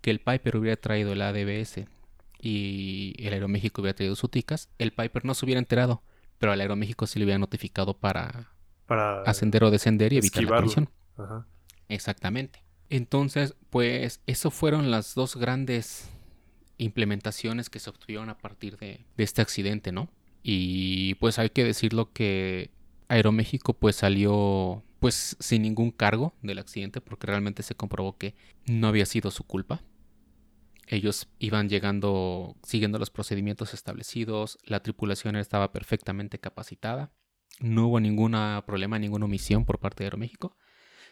que 0.00 0.10
el 0.10 0.20
Piper 0.20 0.56
hubiera 0.56 0.76
traído 0.76 1.12
el 1.12 1.22
ADBS 1.22 1.84
y 2.40 3.14
el 3.18 3.32
Aeroméxico 3.32 3.82
hubiera 3.82 3.96
traído 3.96 4.16
su 4.16 4.28
TICAS, 4.28 4.70
el 4.78 4.92
Piper 4.92 5.24
no 5.24 5.34
se 5.34 5.44
hubiera 5.44 5.58
enterado, 5.58 6.02
pero 6.38 6.52
al 6.52 6.60
Aeroméxico 6.60 7.06
sí 7.06 7.18
le 7.18 7.24
hubiera 7.24 7.38
notificado 7.38 7.94
para, 7.94 8.52
para 8.86 9.22
ascender 9.22 9.64
o 9.64 9.70
descender 9.70 10.12
y 10.12 10.18
evitar 10.18 10.44
la 10.44 10.56
colisión. 10.56 10.90
Exactamente. 11.88 12.62
Entonces, 12.90 13.54
pues, 13.70 14.20
eso 14.26 14.50
fueron 14.50 14.90
las 14.90 15.14
dos 15.14 15.36
grandes 15.36 16.08
implementaciones 16.78 17.70
que 17.70 17.80
se 17.80 17.90
obtuvieron 17.90 18.30
a 18.30 18.38
partir 18.38 18.78
de, 18.78 19.04
de 19.16 19.24
este 19.24 19.42
accidente, 19.42 19.92
¿no? 19.92 20.08
Y 20.42 21.14
pues 21.16 21.38
hay 21.38 21.50
que 21.50 21.64
decirlo 21.64 22.12
que 22.12 22.70
Aeroméxico 23.08 23.74
pues 23.74 23.96
salió 23.96 24.84
pues 25.00 25.36
sin 25.40 25.62
ningún 25.62 25.90
cargo 25.90 26.34
del 26.42 26.58
accidente 26.58 27.00
porque 27.00 27.26
realmente 27.26 27.62
se 27.62 27.74
comprobó 27.74 28.18
que 28.18 28.34
no 28.66 28.88
había 28.88 29.06
sido 29.06 29.30
su 29.30 29.44
culpa. 29.44 29.82
Ellos 30.86 31.28
iban 31.38 31.68
llegando 31.68 32.56
siguiendo 32.62 32.98
los 32.98 33.10
procedimientos 33.10 33.74
establecidos, 33.74 34.58
la 34.64 34.82
tripulación 34.82 35.36
estaba 35.36 35.70
perfectamente 35.70 36.38
capacitada, 36.38 37.12
no 37.60 37.88
hubo 37.88 38.00
ningún 38.00 38.32
problema, 38.66 38.98
ninguna 38.98 39.26
omisión 39.26 39.64
por 39.64 39.80
parte 39.80 40.02
de 40.02 40.06
Aeroméxico. 40.06 40.56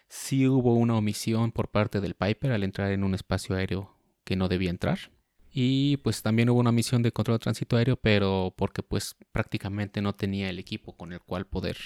Sí 0.08 0.46
hubo 0.46 0.74
una 0.74 0.96
omisión 0.96 1.52
por 1.52 1.68
parte 1.68 2.00
del 2.00 2.14
Piper 2.14 2.52
al 2.52 2.62
entrar 2.62 2.92
en 2.92 3.04
un 3.04 3.14
espacio 3.14 3.56
aéreo 3.56 3.96
que 4.24 4.36
no 4.36 4.48
debía 4.48 4.70
entrar. 4.70 4.98
Y 5.58 5.96
pues 5.96 6.22
también 6.22 6.50
hubo 6.50 6.60
una 6.60 6.70
misión 6.70 7.00
de 7.00 7.12
control 7.12 7.38
de 7.38 7.44
tránsito 7.44 7.78
aéreo, 7.78 7.96
pero 7.96 8.52
porque 8.58 8.82
pues 8.82 9.16
prácticamente 9.32 10.02
no 10.02 10.14
tenía 10.14 10.50
el 10.50 10.58
equipo 10.58 10.94
con 10.94 11.14
el 11.14 11.20
cual 11.20 11.46
poder 11.46 11.78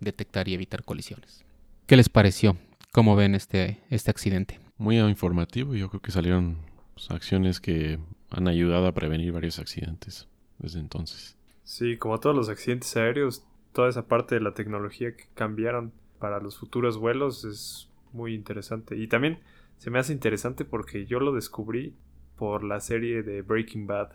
detectar 0.00 0.48
y 0.48 0.54
evitar 0.54 0.82
colisiones. 0.82 1.44
¿Qué 1.86 1.96
les 1.96 2.08
pareció? 2.08 2.56
¿Cómo 2.90 3.14
ven 3.14 3.36
este, 3.36 3.78
este 3.88 4.10
accidente? 4.10 4.58
Muy 4.78 4.98
informativo. 4.98 5.76
Yo 5.76 5.90
creo 5.90 6.02
que 6.02 6.10
salieron 6.10 6.56
pues, 6.94 7.08
acciones 7.12 7.60
que 7.60 8.00
han 8.30 8.48
ayudado 8.48 8.88
a 8.88 8.94
prevenir 8.94 9.30
varios 9.30 9.60
accidentes 9.60 10.26
desde 10.58 10.80
entonces. 10.80 11.36
Sí, 11.62 11.96
como 11.96 12.18
todos 12.18 12.34
los 12.34 12.48
accidentes 12.48 12.96
aéreos, 12.96 13.44
toda 13.72 13.90
esa 13.90 14.08
parte 14.08 14.34
de 14.34 14.40
la 14.40 14.54
tecnología 14.54 15.14
que 15.14 15.26
cambiaron 15.34 15.92
para 16.18 16.40
los 16.40 16.58
futuros 16.58 16.98
vuelos 16.98 17.44
es 17.44 17.88
muy 18.12 18.34
interesante. 18.34 18.96
Y 18.96 19.06
también 19.06 19.38
se 19.78 19.90
me 19.90 20.00
hace 20.00 20.12
interesante 20.12 20.64
porque 20.64 21.06
yo 21.06 21.20
lo 21.20 21.32
descubrí 21.32 21.94
por 22.36 22.64
la 22.64 22.80
serie 22.80 23.22
de 23.22 23.42
Breaking 23.42 23.86
Bad. 23.86 24.10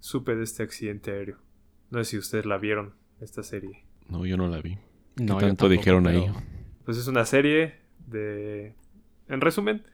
Supe 0.00 0.34
de 0.34 0.44
este 0.44 0.62
accidente 0.62 1.10
aéreo. 1.12 1.38
No 1.90 1.98
sé 2.02 2.10
si 2.12 2.18
ustedes 2.18 2.46
la 2.46 2.58
vieron, 2.58 2.94
esta 3.20 3.42
serie. 3.42 3.84
No, 4.08 4.24
yo 4.26 4.36
no 4.36 4.48
la 4.48 4.60
vi. 4.60 4.76
¿Qué 5.16 5.24
No, 5.24 5.34
tanto 5.38 5.46
tampoco, 5.46 5.68
dijeron 5.68 6.06
ahí? 6.06 6.20
pero- 6.26 6.42
Pues 6.84 6.96
es 6.98 7.06
una 7.06 7.24
serie 7.24 7.74
de... 8.06 8.74
En 9.28 9.40
resumen, 9.40 9.84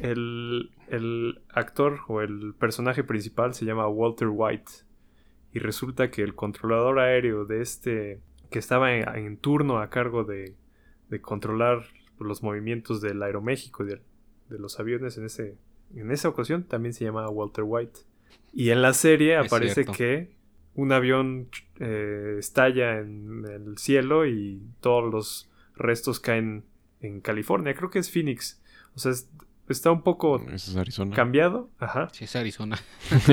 el, 0.00 0.70
el 0.88 1.40
actor 1.50 2.00
o 2.08 2.20
el 2.22 2.54
personaje 2.58 3.04
principal 3.04 3.54
se 3.54 3.64
llama 3.64 3.88
Walter 3.88 4.28
White. 4.30 4.70
Y 5.52 5.58
resulta 5.58 6.10
que 6.10 6.22
el 6.22 6.34
controlador 6.34 6.98
aéreo 6.98 7.44
de 7.44 7.60
este... 7.62 8.20
que 8.50 8.58
estaba 8.58 8.94
en, 8.94 9.08
en 9.16 9.36
turno 9.36 9.78
a 9.80 9.90
cargo 9.90 10.24
de, 10.24 10.54
de 11.08 11.20
controlar 11.20 11.84
los 12.18 12.42
movimientos 12.42 13.00
del 13.00 13.22
Aeroméxico 13.22 13.84
y 13.84 13.88
de, 13.88 14.02
de 14.48 14.58
los 14.58 14.80
aviones 14.80 15.18
en, 15.18 15.26
ese, 15.26 15.56
en 16.00 16.10
esa 16.10 16.28
ocasión 16.28 16.64
también 16.64 16.92
se 16.94 17.04
llamaba 17.04 17.28
Walter 17.30 17.64
White. 17.66 18.00
Y 18.52 18.70
en 18.70 18.82
la 18.82 18.92
serie 18.94 19.38
Es 19.38 19.46
aparece 19.46 19.74
cierto. 19.84 19.92
que 19.92 20.34
un 20.74 20.92
avión 20.92 21.48
eh, 21.80 22.36
estalla 22.38 22.98
en 22.98 23.44
el 23.46 23.78
cielo 23.78 24.26
y 24.26 24.62
todos 24.80 25.10
los 25.12 25.50
restos 25.76 26.20
caen 26.20 26.64
en 27.00 27.20
California. 27.20 27.74
Creo 27.74 27.90
que 27.90 27.98
es 27.98 28.10
Phoenix. 28.10 28.62
O 28.94 28.98
sea, 28.98 29.12
es- 29.12 29.28
está 29.68 29.90
un 29.90 30.02
poco 30.02 30.40
¿Eso 30.52 30.70
es 30.70 30.76
Arizona? 30.76 31.14
cambiado. 31.14 31.70
Ajá. 31.78 32.08
Sí, 32.12 32.24
es 32.24 32.36
Arizona. 32.36 32.78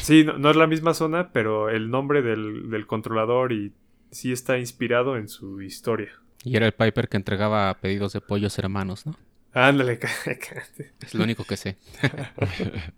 Sí, 0.00 0.24
no, 0.24 0.38
no 0.38 0.50
es 0.50 0.56
la 0.56 0.66
misma 0.66 0.94
zona, 0.94 1.30
pero 1.32 1.68
el 1.70 1.90
nombre 1.90 2.22
del, 2.22 2.70
del 2.70 2.86
controlador 2.86 3.52
y 3.52 3.72
sí 4.10 4.32
está 4.32 4.58
inspirado 4.58 5.16
en 5.16 5.28
su 5.28 5.60
historia. 5.62 6.10
Y 6.44 6.56
era 6.56 6.66
el 6.66 6.72
Piper 6.72 7.08
que 7.08 7.16
entregaba 7.18 7.72
pedidos 7.80 8.12
de 8.12 8.20
pollos 8.20 8.58
hermanos, 8.58 9.06
¿no? 9.06 9.14
Ándale, 9.52 9.98
cállate. 10.28 10.92
Es 11.00 11.14
lo 11.14 11.24
único 11.24 11.44
que 11.44 11.56
sé. 11.56 11.76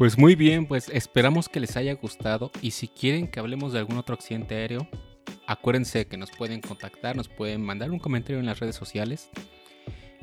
Pues 0.00 0.16
muy 0.16 0.34
bien, 0.34 0.64
pues 0.64 0.88
esperamos 0.88 1.50
que 1.50 1.60
les 1.60 1.76
haya 1.76 1.92
gustado 1.92 2.50
y 2.62 2.70
si 2.70 2.88
quieren 2.88 3.28
que 3.28 3.38
hablemos 3.38 3.74
de 3.74 3.80
algún 3.80 3.98
otro 3.98 4.14
accidente 4.14 4.54
aéreo, 4.54 4.88
acuérdense 5.46 6.06
que 6.06 6.16
nos 6.16 6.30
pueden 6.30 6.62
contactar, 6.62 7.16
nos 7.16 7.28
pueden 7.28 7.62
mandar 7.62 7.90
un 7.90 7.98
comentario 7.98 8.40
en 8.40 8.46
las 8.46 8.60
redes 8.60 8.76
sociales. 8.76 9.28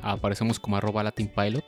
Aparecemos 0.02 0.60
como 0.60 0.78
arroba 0.78 1.04
latinpilot, 1.04 1.63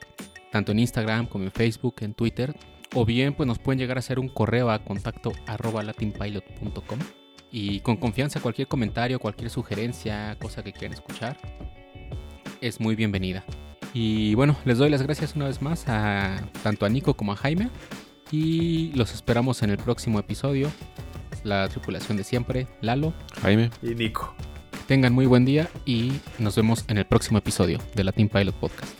tanto 0.50 0.72
en 0.72 0.80
Instagram 0.80 1.28
como 1.28 1.44
en 1.44 1.52
Facebook, 1.52 1.98
en 2.00 2.14
Twitter, 2.14 2.52
o 2.96 3.04
bien 3.04 3.32
pues 3.32 3.46
nos 3.46 3.60
pueden 3.60 3.78
llegar 3.78 3.96
a 3.96 4.00
hacer 4.00 4.18
un 4.18 4.28
correo 4.28 4.72
a 4.72 4.84
contacto 4.84 5.30
arroba 5.46 5.84
latinpilot.com 5.84 6.98
y 7.50 7.80
con 7.80 7.96
confianza 7.96 8.40
cualquier 8.40 8.68
comentario, 8.68 9.18
cualquier 9.18 9.50
sugerencia, 9.50 10.36
cosa 10.40 10.62
que 10.62 10.72
quieran 10.72 10.94
escuchar, 10.94 11.36
es 12.60 12.80
muy 12.80 12.94
bienvenida. 12.94 13.44
Y 13.92 14.34
bueno, 14.34 14.56
les 14.64 14.78
doy 14.78 14.90
las 14.90 15.02
gracias 15.02 15.34
una 15.34 15.46
vez 15.46 15.60
más 15.62 15.88
a 15.88 16.40
tanto 16.62 16.86
a 16.86 16.88
Nico 16.88 17.14
como 17.14 17.32
a 17.32 17.36
Jaime. 17.36 17.70
Y 18.30 18.92
los 18.92 19.12
esperamos 19.12 19.62
en 19.62 19.70
el 19.70 19.78
próximo 19.78 20.20
episodio. 20.20 20.70
La 21.42 21.68
tripulación 21.68 22.16
de 22.16 22.24
siempre, 22.24 22.68
Lalo. 22.80 23.12
Jaime. 23.42 23.70
Y 23.82 23.94
Nico. 23.94 24.34
Tengan 24.86 25.12
muy 25.12 25.26
buen 25.26 25.44
día 25.44 25.68
y 25.84 26.12
nos 26.38 26.56
vemos 26.56 26.84
en 26.88 26.98
el 26.98 27.06
próximo 27.06 27.38
episodio 27.38 27.78
de 27.94 28.04
Latin 28.04 28.28
Pilot 28.28 28.54
Podcast. 28.54 28.99